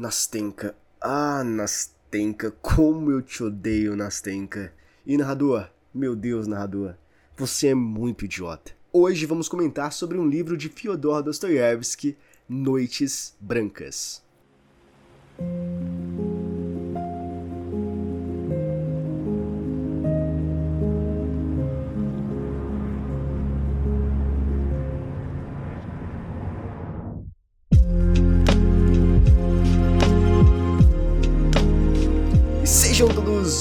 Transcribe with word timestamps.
Nastenka. 0.00 0.74
Ah, 0.98 1.44
Nastenka, 1.44 2.50
como 2.62 3.10
eu 3.10 3.20
te 3.20 3.42
odeio, 3.42 3.94
Nastenka. 3.94 4.72
E 5.06 5.14
narrador, 5.18 5.68
meu 5.92 6.16
Deus, 6.16 6.46
narrador, 6.46 6.94
você 7.36 7.68
é 7.68 7.74
muito 7.74 8.24
idiota. 8.24 8.72
Hoje 8.90 9.26
vamos 9.26 9.46
comentar 9.46 9.92
sobre 9.92 10.16
um 10.16 10.26
livro 10.26 10.56
de 10.56 10.70
Fyodor 10.70 11.22
Dostoiévski, 11.22 12.16
Noites 12.48 13.36
Brancas. 13.38 14.22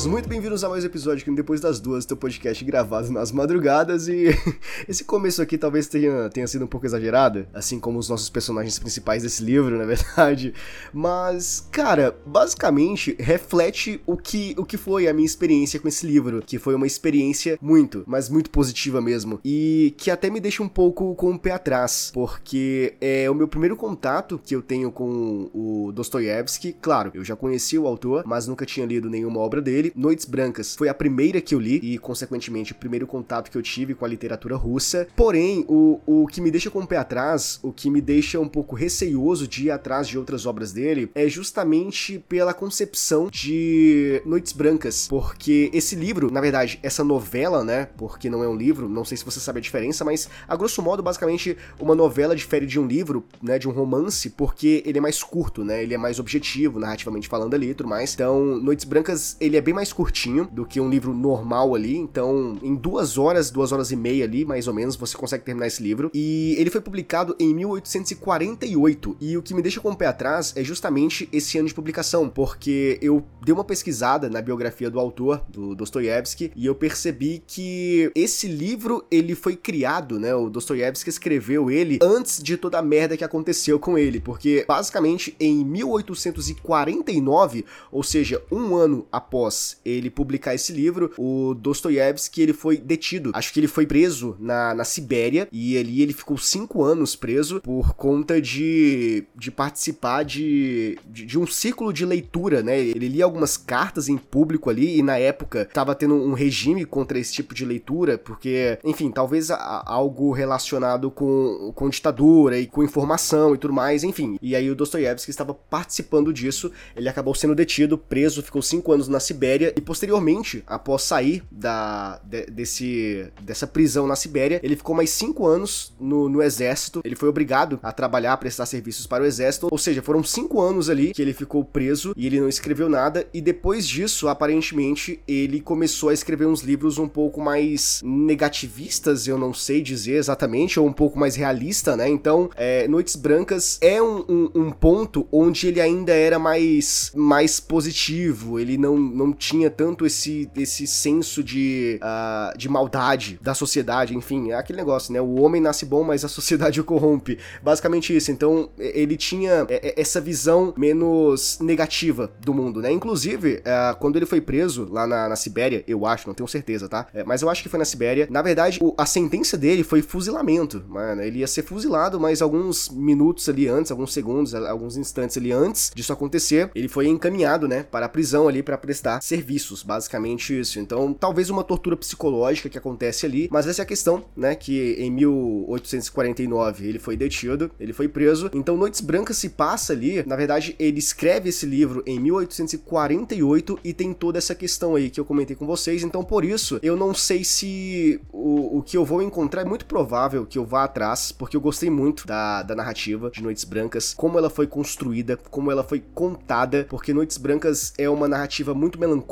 Muito 0.09 0.27
bem-vindos 0.27 0.63
a 0.63 0.69
mais 0.69 0.83
um 0.83 0.87
episódio 0.87 1.21
aqui 1.21 1.31
Depois 1.31 1.61
das 1.61 1.79
Duas, 1.79 2.03
teu 2.03 2.17
podcast 2.17 2.65
gravado 2.65 3.11
nas 3.11 3.31
madrugadas. 3.31 4.07
E 4.07 4.25
esse 4.89 5.03
começo 5.03 5.41
aqui 5.41 5.55
talvez 5.55 5.87
tenha, 5.87 6.29
tenha 6.29 6.47
sido 6.47 6.65
um 6.65 6.67
pouco 6.67 6.85
exagerado, 6.85 7.47
assim 7.53 7.79
como 7.79 7.99
os 7.99 8.09
nossos 8.09 8.27
personagens 8.27 8.79
principais 8.79 9.21
desse 9.21 9.43
livro, 9.43 9.77
na 9.77 9.85
verdade, 9.89 10.53
mas, 10.91 11.67
cara, 11.71 12.17
basicamente 12.25 13.15
reflete 13.19 14.01
o 14.05 14.17
que, 14.17 14.55
o 14.57 14.65
que 14.65 14.77
foi 14.77 15.07
a 15.07 15.13
minha 15.13 15.25
experiência 15.25 15.79
com 15.79 15.87
esse 15.87 16.05
livro, 16.05 16.41
que 16.43 16.57
foi 16.57 16.73
uma 16.73 16.87
experiência 16.87 17.57
muito, 17.61 18.03
mas 18.07 18.29
muito 18.29 18.49
positiva 18.49 18.99
mesmo, 18.99 19.39
e 19.45 19.93
que 19.95 20.09
até 20.09 20.29
me 20.29 20.39
deixa 20.39 20.63
um 20.63 20.69
pouco 20.69 21.13
com 21.13 21.31
o 21.31 21.39
pé 21.39 21.51
atrás, 21.51 22.09
porque 22.13 22.95
é 22.99 23.29
o 23.29 23.35
meu 23.35 23.47
primeiro 23.47 23.75
contato 23.75 24.41
que 24.43 24.55
eu 24.55 24.61
tenho 24.61 24.91
com 24.91 25.51
o 25.53 25.91
Dostoiévski, 25.93 26.75
claro, 26.81 27.11
eu 27.13 27.23
já 27.23 27.35
conhecia 27.35 27.79
o 27.79 27.85
autor, 27.85 28.23
mas 28.25 28.47
nunca 28.47 28.65
tinha 28.65 28.85
lido 28.87 29.07
nenhum 29.07 29.29
nenhuma 29.29 29.39
obra 29.39 29.61
dele. 29.61 29.91
Noites 29.99 30.23
Brancas 30.23 30.78
foi 30.78 30.88
a 30.88 30.94
primeira 30.94 31.42
que 31.42 31.53
eu 31.53 31.59
li 31.59 31.78
e, 31.83 31.97
consequentemente, 31.97 32.72
o 32.72 32.75
primeiro 32.75 33.05
contato 33.05 33.52
que 33.52 33.58
eu 33.58 33.61
tive 33.61 33.94
com 33.94 34.06
a 34.06 34.08
literatura 34.08 34.56
russa. 34.56 35.06
Porém, 35.14 35.66
o, 35.67 36.00
o 36.06 36.25
que 36.25 36.39
me 36.39 36.50
deixa 36.50 36.72
com 36.72 36.80
o 36.80 36.88
pé 36.88 36.95
atrás, 36.95 37.59
o 37.61 37.73
que 37.73 37.89
me 37.89 38.00
deixa 38.00 38.39
um 38.39 38.47
pouco 38.47 38.78
receioso 38.78 39.45
de 39.45 39.66
ir 39.66 39.72
atrás 39.72 40.08
de 40.08 40.17
outras 40.17 40.45
obras 40.45 40.72
dele, 40.72 41.11
é 41.14 41.28
justamente 41.28 42.17
pela 42.30 42.53
concepção 42.53 43.28
de 43.30 44.22
Noites 44.25 44.53
Brancas. 44.53 45.06
Porque 45.09 45.69
esse 45.73 45.97
livro, 45.97 46.31
na 46.31 46.39
verdade, 46.39 46.80
essa 46.81 47.03
novela, 47.03 47.61
né? 47.66 47.89
Porque 47.97 48.30
não 48.30 48.41
é 48.41 48.47
um 48.47 48.56
livro, 48.56 48.88
não 48.88 49.03
sei 49.03 49.17
se 49.17 49.25
você 49.25 49.41
sabe 49.41 49.59
a 49.59 49.61
diferença, 49.61 50.06
mas 50.06 50.30
a 50.47 50.56
grosso 50.56 50.81
modo, 50.81 51.03
basicamente, 51.03 51.58
uma 51.78 51.94
novela 51.94 52.34
difere 52.38 52.66
de 52.66 52.80
um 52.80 52.88
livro, 52.88 53.25
né? 53.44 53.59
De 53.59 53.67
um 53.67 53.72
romance, 53.72 54.30
porque 54.30 54.81
ele 54.86 54.97
é 54.97 55.02
mais 55.02 55.22
curto, 55.22 55.66
né? 55.66 55.84
Ele 55.84 55.94
é 55.94 55.97
mais 55.97 56.19
objetivo, 56.19 56.80
narrativamente 56.80 57.28
falando 57.28 57.53
ali 57.53 57.72
e 57.72 57.73
tudo 57.73 57.89
mais. 57.89 58.13
Então, 58.13 58.45
Noites 58.45 58.86
Brancas 58.86 59.36
ele 59.41 59.58
é 59.58 59.61
bem 59.61 59.73
mais 59.73 59.88
curtinho 59.93 60.47
do 60.51 60.65
que 60.65 60.79
um 60.79 60.89
livro 60.89 61.13
normal 61.13 61.75
ali, 61.75 61.95
então 61.95 62.57
em 62.61 62.75
duas 62.75 63.17
horas, 63.17 63.49
duas 63.49 63.71
horas 63.71 63.91
e 63.91 63.95
meia 63.95 64.25
ali, 64.25 64.45
mais 64.45 64.67
ou 64.67 64.73
menos, 64.73 64.95
você 64.95 65.17
consegue 65.17 65.43
terminar 65.43 65.67
esse 65.67 65.81
livro. 65.81 66.11
E 66.13 66.55
ele 66.57 66.69
foi 66.69 66.81
publicado 66.81 67.35
em 67.39 67.53
1848, 67.53 69.17
e 69.19 69.37
o 69.37 69.41
que 69.41 69.53
me 69.53 69.61
deixa 69.61 69.79
com 69.79 69.91
o 69.91 69.95
pé 69.95 70.07
atrás 70.07 70.53
é 70.55 70.63
justamente 70.63 71.29
esse 71.31 71.57
ano 71.57 71.67
de 71.67 71.73
publicação, 71.73 72.29
porque 72.29 72.97
eu 73.01 73.23
dei 73.43 73.53
uma 73.53 73.63
pesquisada 73.63 74.29
na 74.29 74.41
biografia 74.41 74.89
do 74.89 74.99
autor, 74.99 75.43
do 75.49 75.75
Dostoiévski, 75.75 76.51
e 76.55 76.65
eu 76.65 76.75
percebi 76.75 77.43
que 77.45 78.11
esse 78.15 78.47
livro, 78.47 79.03
ele 79.09 79.35
foi 79.35 79.55
criado, 79.55 80.19
né, 80.19 80.33
o 80.35 80.49
Dostoiévski 80.49 81.09
escreveu 81.09 81.69
ele 81.69 81.99
antes 82.01 82.41
de 82.41 82.57
toda 82.57 82.79
a 82.79 82.81
merda 82.81 83.17
que 83.17 83.23
aconteceu 83.23 83.79
com 83.79 83.97
ele, 83.97 84.19
porque 84.19 84.65
basicamente 84.67 85.35
em 85.39 85.63
1849, 85.65 87.65
ou 87.91 88.03
seja, 88.03 88.41
um 88.51 88.75
ano 88.75 89.07
após 89.11 89.78
ele 89.83 90.09
publicar 90.09 90.53
esse 90.53 90.72
livro, 90.72 91.11
o 91.17 91.53
Dostoiévski 91.53 92.41
ele 92.41 92.53
foi 92.53 92.77
detido. 92.77 93.31
Acho 93.33 93.52
que 93.52 93.59
ele 93.59 93.67
foi 93.67 93.88
preso 93.88 94.35
na, 94.40 94.73
na 94.73 94.84
Sibéria 94.84 95.47
e 95.51 95.78
ali 95.78 96.01
ele 96.01 96.13
ficou 96.13 96.38
cinco 96.38 96.84
anos 96.84 97.16
preso 97.16 97.59
por 97.62 97.95
conta 97.95 98.41
de, 98.41 99.25
de 99.35 99.51
participar 99.51 100.23
de, 100.23 100.97
de, 101.07 101.25
de 101.25 101.40
um 101.40 101.47
ciclo 101.47 101.91
de 101.91 102.06
leitura, 102.06 102.62
né? 102.62 102.79
Ele 102.79 103.07
lia 103.07 103.25
algumas 103.25 103.57
cartas 103.57 104.07
em 104.07 104.17
público 104.17 104.69
ali 104.69 105.00
e 105.00 105.03
na 105.03 105.17
época 105.17 105.63
estava 105.63 105.96
tendo 105.96 106.16
um 106.16 106.34
regime 106.34 106.85
contra 106.85 107.17
esse 107.17 107.34
tipo 107.34 107.53
de 107.53 107.66
leitura, 107.66 108.17
porque, 108.17 108.78
enfim, 108.84 109.11
talvez 109.11 109.50
a, 109.50 109.84
algo 109.85 110.31
relacionado 110.31 111.09
com, 111.09 111.72
com 111.73 111.90
ditadura 111.90 112.59
e 112.59 112.67
com 112.67 112.84
informação 112.84 113.56
e 113.56 113.57
tudo 113.57 113.73
mais, 113.73 114.03
enfim. 114.03 114.38
E 114.41 114.56
aí 114.56 114.69
o 114.69 114.75
Dostoiévski 114.75 115.31
estava 115.31 115.53
participando 115.53 116.31
disso, 116.31 116.72
ele 116.96 117.09
acabou 117.09 117.34
sendo 117.34 117.56
detido, 117.56 117.97
preso, 117.97 118.44
ficou 118.44 118.61
cinco 118.61 118.91
anos 118.91 119.00
anos 119.00 119.07
na 119.07 119.19
Sibéria 119.19 119.69
e 119.75 119.81
posteriormente, 119.81 120.63
após 120.68 121.03
sair 121.03 121.44
da, 121.50 122.19
de, 122.24 122.46
desse, 122.47 123.28
dessa 123.41 123.66
prisão 123.66 124.06
na 124.06 124.16
Sibéria, 124.16 124.59
ele 124.62 124.75
ficou 124.75 124.96
mais 124.96 125.09
cinco 125.09 125.47
anos 125.47 125.94
no, 126.00 126.28
no 126.28 126.41
exército. 126.41 127.02
Ele 127.03 127.16
foi 127.16 127.30
obrigado 127.30 127.79
a 127.81 127.91
trabalhar, 127.91 128.34
a 128.34 128.38
prestar 128.38 128.66
serviços 128.66 129.08
para 129.08 129.24
o 129.24 129.25
exército, 129.25 129.69
ou 129.72 129.78
seja, 129.78 130.02
foram 130.02 130.24
cinco 130.24 130.62
anos 130.62 130.90
ali 130.90 131.13
que 131.13 131.22
ele 131.22 131.34
ficou 131.34 131.63
preso 131.63 132.13
e 132.16 132.25
ele 132.28 132.40
não 132.40 132.50
escreveu 132.50 132.90
nada. 132.90 133.25
E 133.34 133.41
depois 133.41 133.88
disso, 133.88 134.28
aparentemente, 134.28 135.22
ele 135.28 135.62
começou 135.62 136.09
a 136.09 136.13
escrever 136.13 136.46
uns 136.46 136.62
livros 136.62 136.97
um 136.97 137.08
pouco 137.08 137.41
mais 137.41 138.02
negativistas, 138.03 139.28
eu 139.28 139.38
não 139.38 139.53
sei 139.53 139.81
dizer 139.81 140.16
exatamente, 140.16 140.79
ou 140.79 140.85
um 140.85 140.94
pouco 140.94 141.18
mais 141.18 141.35
realista, 141.35 141.96
né? 141.96 142.09
Então, 142.09 142.50
é, 142.56 142.88
Noites 142.88 143.16
Brancas 143.16 143.78
é 143.81 144.02
um, 144.02 144.25
um, 144.28 144.52
um 144.56 144.72
ponto 144.72 145.28
onde 145.31 145.68
ele 145.68 145.79
ainda 145.79 146.13
era 146.13 146.38
mais, 146.38 147.12
mais 147.16 147.59
positivo. 147.59 148.59
Ele 148.59 148.78
não 148.78 148.90
não, 148.90 148.97
não 148.97 149.34
tinha 149.49 149.69
tanto 149.69 150.05
esse, 150.05 150.49
esse 150.55 150.85
senso 150.85 151.43
de, 151.43 151.99
uh, 152.03 152.55
de 152.55 152.69
maldade 152.69 153.39
da 153.41 153.55
sociedade, 153.55 154.15
enfim, 154.15 154.51
é 154.51 154.55
aquele 154.55 154.77
negócio, 154.77 155.11
né? 155.11 155.19
O 155.19 155.41
homem 155.41 155.59
nasce 155.59 155.85
bom, 155.85 156.03
mas 156.03 156.23
a 156.23 156.27
sociedade 156.29 156.79
o 156.79 156.83
corrompe. 156.83 157.39
Basicamente 157.63 158.15
isso. 158.15 158.31
Então, 158.31 158.69
ele 158.77 159.17
tinha 159.17 159.65
essa 159.95 160.21
visão 160.21 160.73
menos 160.77 161.57
negativa 161.59 162.31
do 162.39 162.53
mundo, 162.53 162.79
né? 162.79 162.91
Inclusive, 162.91 163.55
uh, 163.55 163.97
quando 163.99 164.17
ele 164.17 164.27
foi 164.27 164.39
preso 164.39 164.87
lá 164.91 165.07
na, 165.07 165.29
na 165.29 165.35
Sibéria, 165.35 165.83
eu 165.87 166.05
acho, 166.05 166.27
não 166.27 166.35
tenho 166.35 166.47
certeza, 166.47 166.87
tá? 166.87 167.07
É, 167.11 167.23
mas 167.23 167.41
eu 167.41 167.49
acho 167.49 167.63
que 167.63 167.69
foi 167.69 167.79
na 167.79 167.85
Sibéria. 167.85 168.27
Na 168.29 168.43
verdade, 168.43 168.77
o, 168.81 168.93
a 168.97 169.05
sentença 169.05 169.57
dele 169.57 169.83
foi 169.83 170.03
fuzilamento, 170.03 170.83
mano. 170.87 171.23
Ele 171.23 171.39
ia 171.39 171.47
ser 171.47 171.63
fuzilado, 171.63 172.19
mas 172.19 172.41
alguns 172.41 172.89
minutos 172.89 173.49
ali 173.49 173.67
antes, 173.67 173.91
alguns 173.91 174.13
segundos, 174.13 174.53
alguns 174.53 174.95
instantes 174.95 175.37
ali 175.37 175.51
antes 175.51 175.91
disso 175.95 176.13
acontecer, 176.13 176.69
ele 176.75 176.87
foi 176.87 177.07
encaminhado, 177.07 177.67
né, 177.67 177.83
para 177.83 178.05
a 178.05 178.09
prisão 178.09 178.47
ali 178.47 178.61
para 178.61 178.77
prestar 178.77 179.21
serviços, 179.39 179.83
basicamente 179.83 180.59
isso. 180.59 180.79
Então, 180.79 181.13
talvez 181.13 181.50
uma 181.50 181.63
tortura 181.63 181.95
psicológica 181.95 182.69
que 182.69 182.77
acontece 182.77 183.25
ali, 183.25 183.47
mas 183.51 183.67
essa 183.67 183.81
é 183.81 183.83
a 183.83 183.85
questão, 183.85 184.25
né, 184.35 184.53
que 184.53 184.95
em 185.00 185.09
1849 185.11 186.88
ele 186.88 187.00
foi 187.00 187.16
detido, 187.16 187.72
ele 187.79 187.94
foi 187.94 188.07
preso. 188.07 188.51
Então, 188.53 188.75
Noites 188.75 189.01
Brancas 189.01 189.38
se 189.38 189.49
passa 189.49 189.94
ali, 189.94 190.23
na 190.28 190.35
verdade, 190.35 190.75
ele 190.78 190.99
escreve 190.99 191.49
esse 191.49 191.66
livro 191.66 192.03
em 192.05 192.19
1848 192.19 193.79
e 193.83 193.94
tem 193.94 194.13
toda 194.13 194.38
essa 194.38 194.53
questão 194.53 194.95
aí 194.95 195.09
que 195.09 195.19
eu 195.19 195.25
comentei 195.25 195.55
com 195.55 195.66
vocês. 195.66 196.03
Então, 196.03 196.23
por 196.23 196.44
isso, 196.44 196.79
eu 196.83 196.97
não 196.97 197.13
sei 197.13 197.44
se 197.44 198.19
o, 198.31 198.79
o 198.79 198.83
que 198.83 198.97
eu 198.97 199.05
vou 199.05 199.22
encontrar 199.22 199.61
é 199.61 199.66
muito 199.66 199.85
provável 199.85 200.45
que 200.45 200.57
eu 200.57 200.66
vá 200.66 200.83
atrás, 200.83 201.31
porque 201.31 201.55
eu 201.55 201.61
gostei 201.61 201.89
muito 201.89 202.28
da, 202.28 202.63
da 202.63 202.75
narrativa 202.75 203.29
de 203.29 203.41
Noites 203.41 203.63
Brancas, 203.63 204.13
como 204.13 204.38
ela 204.38 204.49
foi 204.49 204.67
construída, 204.67 205.38
como 205.49 205.72
ela 205.72 205.83
foi 205.83 206.03
contada, 206.13 206.85
porque 206.89 207.13
Noites 207.13 207.38
Brancas 207.38 207.94
é 207.97 208.09
uma 208.09 208.28
narrativa 208.28 208.73
muito 208.73 208.99
melancólica, 208.99 209.28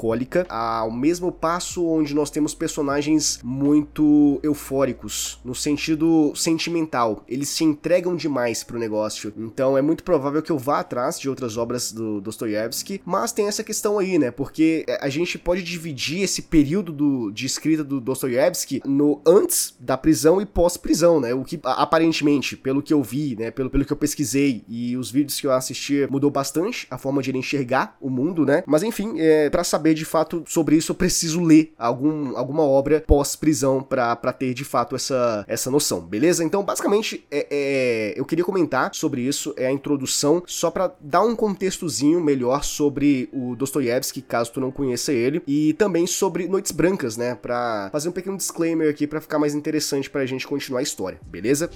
ao 0.50 0.92
mesmo 0.92 1.32
passo 1.32 1.86
onde 1.86 2.14
nós 2.14 2.30
temos 2.30 2.54
personagens 2.54 3.40
muito 3.44 4.40
eufóricos, 4.44 5.40
no 5.44 5.56
sentido 5.56 6.32
sentimental. 6.36 7.24
Eles 7.28 7.50
se 7.50 7.64
entregam 7.64 8.16
demais 8.16 8.64
pro 8.64 8.80
negócio. 8.80 9.34
Então 9.38 9.78
é 9.78 9.82
muito 9.82 10.04
provável 10.04 10.42
que 10.42 10.52
eu 10.52 10.58
vá 10.58 10.80
atrás 10.80 11.20
de 11.20 11.30
outras 11.30 11.58
obras 11.58 11.92
do 11.92 12.22
Dostoiévski, 12.22 13.02
mas 13.06 13.32
tem 13.32 13.48
essa 13.48 13.64
questão 13.64 13.98
aí, 13.98 14.20
né? 14.20 14.32
Porque 14.32 14.86
a 15.02 15.10
gente 15.10 15.38
pode 15.38 15.64
dividir 15.64 16.22
esse 16.22 16.44
período 16.44 16.92
do, 16.92 17.32
de 17.32 17.46
escrita 17.46 17.84
do 17.84 18.00
Dostoiévski 18.00 18.82
no 18.86 19.22
antes 19.26 19.76
da 19.80 19.98
prisão 19.98 20.42
e 20.42 20.46
pós-prisão, 20.46 21.20
né? 21.20 21.34
O 21.34 21.44
que 21.44 21.60
aparentemente, 21.64 22.56
pelo 22.56 22.82
que 22.82 22.94
eu 22.94 23.02
vi, 23.02 23.36
né, 23.36 23.52
pelo, 23.52 23.70
pelo 23.70 23.86
que 23.86 23.94
eu 23.94 23.98
pesquisei 23.98 24.64
e 24.68 24.96
os 24.98 25.10
vídeos 25.10 25.40
que 25.40 25.48
eu 25.48 25.52
assisti, 25.52 26.08
mudou 26.10 26.30
bastante 26.30 26.88
a 26.90 26.98
forma 26.98 27.22
de 27.22 27.32
ele 27.32 27.40
enxergar 27.40 27.98
o 28.00 28.10
mundo, 28.10 28.46
né? 28.46 28.64
Mas 28.66 28.84
enfim, 28.84 29.16
é, 29.18 29.50
para 29.50 29.64
saber 29.64 29.87
de 29.94 30.06
fato 30.06 30.44
sobre 30.48 30.76
isso, 30.76 30.92
eu 30.92 30.96
preciso 30.96 31.42
ler 31.42 31.74
algum, 31.78 32.36
alguma 32.38 32.64
obra 32.64 33.04
pós-prisão 33.06 33.82
para 33.82 34.16
ter 34.34 34.54
de 34.54 34.64
fato 34.64 34.96
essa, 34.96 35.46
essa 35.48 35.70
noção, 35.72 36.02
beleza? 36.02 36.44
Então, 36.44 36.64
basicamente, 36.64 37.26
é, 37.32 37.48
é, 37.50 38.20
eu 38.20 38.26
queria 38.26 38.44
comentar 38.44 38.94
sobre 38.94 39.22
isso, 39.22 39.54
é 39.58 39.68
a 39.68 39.72
introdução, 39.72 40.44
só 40.46 40.70
para 40.70 40.94
dar 41.00 41.22
um 41.22 41.36
contextozinho 41.36 42.22
melhor 42.22 42.64
sobre 42.64 43.30
o 43.34 43.56
Dostoiévski, 43.56 44.22
caso 44.22 44.52
tu 44.52 44.60
não 44.60 44.72
conheça 44.72 45.12
ele, 45.12 45.42
e 45.48 45.74
também 45.74 46.08
sobre 46.08 46.48
Noites 46.48 46.72
Brancas, 46.72 47.18
né? 47.18 47.36
Pra 47.36 47.90
fazer 47.92 48.10
um 48.10 48.14
pequeno 48.14 48.38
disclaimer 48.38 48.90
aqui 48.90 49.08
para 49.08 49.22
ficar 49.22 49.40
mais 49.40 49.56
interessante 49.56 50.10
pra 50.10 50.26
gente 50.26 50.48
continuar 50.48 50.80
a 50.80 50.84
história, 50.84 51.20
beleza? 51.26 51.70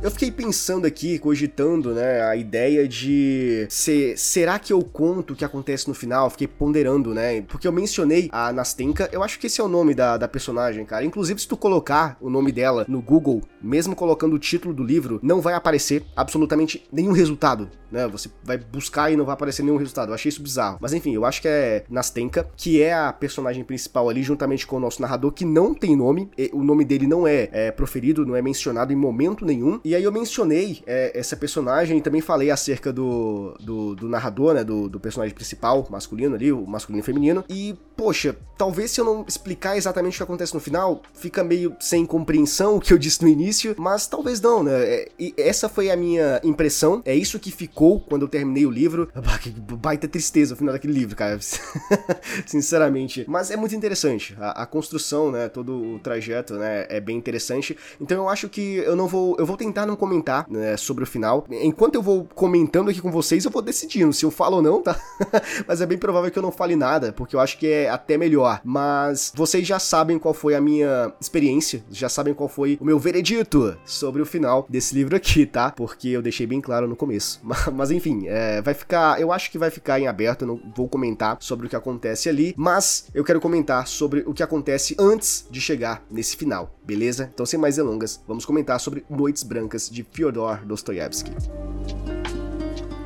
Eu 0.00 0.12
fiquei 0.12 0.30
pensando 0.30 0.86
aqui, 0.86 1.18
cogitando, 1.18 1.92
né, 1.92 2.22
a 2.22 2.36
ideia 2.36 2.86
de 2.86 3.66
ser, 3.68 4.16
será 4.16 4.56
que 4.56 4.72
eu 4.72 4.80
conto 4.80 5.32
o 5.32 5.36
que 5.36 5.44
acontece 5.44 5.88
no 5.88 5.94
final? 5.94 6.30
Fiquei 6.30 6.46
ponderando, 6.46 7.12
né? 7.12 7.42
Porque 7.42 7.66
eu 7.66 7.72
mencionei 7.72 8.28
a 8.30 8.52
Nastenka, 8.52 9.08
eu 9.10 9.24
acho 9.24 9.40
que 9.40 9.48
esse 9.48 9.60
é 9.60 9.64
o 9.64 9.66
nome 9.66 9.96
da, 9.96 10.16
da 10.16 10.28
personagem, 10.28 10.84
cara. 10.84 11.04
Inclusive, 11.04 11.40
se 11.40 11.48
tu 11.48 11.56
colocar 11.56 12.16
o 12.20 12.30
nome 12.30 12.52
dela 12.52 12.84
no 12.86 13.02
Google, 13.02 13.42
mesmo 13.60 13.96
colocando 13.96 14.34
o 14.34 14.38
título 14.38 14.72
do 14.72 14.84
livro, 14.84 15.18
não 15.20 15.40
vai 15.40 15.54
aparecer 15.54 16.04
absolutamente 16.14 16.86
nenhum 16.92 17.10
resultado, 17.10 17.68
né? 17.90 18.06
Você 18.06 18.30
vai 18.44 18.56
buscar 18.56 19.10
e 19.10 19.16
não 19.16 19.24
vai 19.24 19.34
aparecer 19.34 19.64
nenhum 19.64 19.78
resultado. 19.78 20.10
Eu 20.10 20.14
achei 20.14 20.28
isso 20.28 20.40
bizarro. 20.40 20.78
Mas 20.80 20.92
enfim, 20.92 21.12
eu 21.12 21.24
acho 21.24 21.42
que 21.42 21.48
é 21.48 21.84
Nastenka, 21.90 22.48
que 22.56 22.80
é 22.80 22.94
a 22.94 23.12
personagem 23.12 23.64
principal 23.64 24.08
ali, 24.08 24.22
juntamente 24.22 24.64
com 24.64 24.76
o 24.76 24.80
nosso 24.80 25.02
narrador, 25.02 25.32
que 25.32 25.44
não 25.44 25.74
tem 25.74 25.96
nome. 25.96 26.30
O 26.52 26.62
nome 26.62 26.84
dele 26.84 27.08
não 27.08 27.26
é, 27.26 27.48
é 27.50 27.72
proferido, 27.72 28.24
não 28.24 28.36
é 28.36 28.40
mencionado 28.40 28.92
em 28.92 28.96
momento 28.96 29.44
nenhum. 29.44 29.80
E 29.88 29.94
aí 29.94 30.04
eu 30.04 30.12
mencionei 30.12 30.82
é, 30.86 31.18
essa 31.18 31.34
personagem 31.34 31.96
e 31.96 32.02
também 32.02 32.20
falei 32.20 32.50
acerca 32.50 32.92
do, 32.92 33.56
do, 33.58 33.94
do 33.94 34.06
narrador, 34.06 34.52
né? 34.52 34.62
Do, 34.62 34.86
do, 34.86 35.00
personagem 35.00 35.34
principal, 35.34 35.86
masculino 35.88 36.34
ali, 36.34 36.52
o 36.52 36.66
masculino 36.66 37.02
e 37.02 37.02
feminino. 37.02 37.42
E, 37.48 37.74
poxa, 37.96 38.36
talvez 38.58 38.90
se 38.90 39.00
eu 39.00 39.04
não 39.06 39.24
explicar 39.26 39.78
exatamente 39.78 40.12
o 40.12 40.16
que 40.18 40.22
acontece 40.24 40.52
no 40.52 40.60
final, 40.60 41.00
fica 41.14 41.42
meio 41.42 41.74
sem 41.80 42.04
compreensão 42.04 42.76
o 42.76 42.80
que 42.82 42.92
eu 42.92 42.98
disse 42.98 43.22
no 43.22 43.28
início, 43.28 43.74
mas 43.78 44.06
talvez 44.06 44.42
não, 44.42 44.62
né? 44.62 44.72
É, 44.74 45.08
e 45.18 45.32
essa 45.38 45.70
foi 45.70 45.90
a 45.90 45.96
minha 45.96 46.38
impressão. 46.44 47.00
É 47.06 47.14
isso 47.14 47.38
que 47.38 47.50
ficou 47.50 47.98
quando 47.98 48.22
eu 48.22 48.28
terminei 48.28 48.66
o 48.66 48.70
livro. 48.70 49.08
Que 49.40 49.50
baita 49.50 50.06
tristeza 50.06 50.52
o 50.52 50.56
final 50.56 50.74
daquele 50.74 50.92
livro, 50.92 51.16
cara. 51.16 51.38
Sinceramente. 52.44 53.24
Mas 53.26 53.50
é 53.50 53.56
muito 53.56 53.74
interessante. 53.74 54.36
A, 54.38 54.64
a, 54.64 54.66
construção, 54.66 55.32
né? 55.32 55.48
Todo 55.48 55.94
o 55.94 55.98
trajeto, 55.98 56.54
né? 56.54 56.84
É 56.90 57.00
bem 57.00 57.16
interessante. 57.16 57.74
Então 57.98 58.18
eu 58.18 58.28
acho 58.28 58.50
que 58.50 58.76
eu 58.76 58.94
não 58.94 59.08
vou. 59.08 59.34
Eu 59.38 59.46
vou 59.46 59.56
tentar 59.56 59.77
não 59.86 59.96
comentar 59.96 60.46
né, 60.48 60.76
sobre 60.76 61.04
o 61.04 61.06
final. 61.06 61.46
Enquanto 61.50 61.94
eu 61.94 62.02
vou 62.02 62.26
comentando 62.34 62.90
aqui 62.90 63.00
com 63.00 63.10
vocês, 63.10 63.44
eu 63.44 63.50
vou 63.50 63.62
decidindo 63.62 64.12
se 64.12 64.24
eu 64.24 64.30
falo 64.30 64.56
ou 64.56 64.62
não, 64.62 64.82
tá? 64.82 64.98
Mas 65.66 65.80
é 65.80 65.86
bem 65.86 65.98
provável 65.98 66.30
que 66.30 66.38
eu 66.38 66.42
não 66.42 66.52
fale 66.52 66.76
nada, 66.76 67.12
porque 67.12 67.34
eu 67.34 67.40
acho 67.40 67.58
que 67.58 67.66
é 67.66 67.88
até 67.88 68.16
melhor. 68.16 68.60
Mas 68.64 69.32
vocês 69.34 69.66
já 69.66 69.78
sabem 69.78 70.18
qual 70.18 70.34
foi 70.34 70.54
a 70.54 70.60
minha 70.60 71.12
experiência, 71.20 71.82
já 71.90 72.08
sabem 72.08 72.34
qual 72.34 72.48
foi 72.48 72.78
o 72.80 72.84
meu 72.84 72.98
veredito 72.98 73.76
sobre 73.84 74.22
o 74.22 74.26
final 74.26 74.66
desse 74.68 74.94
livro 74.94 75.16
aqui, 75.16 75.46
tá? 75.46 75.70
Porque 75.70 76.08
eu 76.08 76.22
deixei 76.22 76.46
bem 76.46 76.60
claro 76.60 76.86
no 76.86 76.96
começo. 76.96 77.40
Mas 77.74 77.90
enfim, 77.90 78.26
é, 78.26 78.60
vai 78.62 78.74
ficar. 78.74 79.20
Eu 79.20 79.32
acho 79.32 79.50
que 79.50 79.58
vai 79.58 79.70
ficar 79.70 80.00
em 80.00 80.06
aberto, 80.06 80.42
eu 80.42 80.48
não 80.48 80.60
vou 80.74 80.88
comentar 80.88 81.36
sobre 81.40 81.66
o 81.66 81.70
que 81.70 81.76
acontece 81.76 82.28
ali, 82.28 82.54
mas 82.56 83.06
eu 83.14 83.24
quero 83.24 83.40
comentar 83.40 83.86
sobre 83.86 84.22
o 84.26 84.32
que 84.32 84.42
acontece 84.42 84.94
antes 84.98 85.46
de 85.50 85.60
chegar 85.60 86.04
nesse 86.10 86.36
final, 86.36 86.74
beleza? 86.84 87.30
Então, 87.32 87.46
sem 87.46 87.58
mais 87.58 87.76
delongas, 87.76 88.20
vamos 88.26 88.44
comentar 88.44 88.78
sobre 88.80 89.04
Noites 89.08 89.42
Brancas 89.42 89.67
de 89.68 90.02
Fyodor 90.02 90.58
Dostoevsky. 90.64 91.32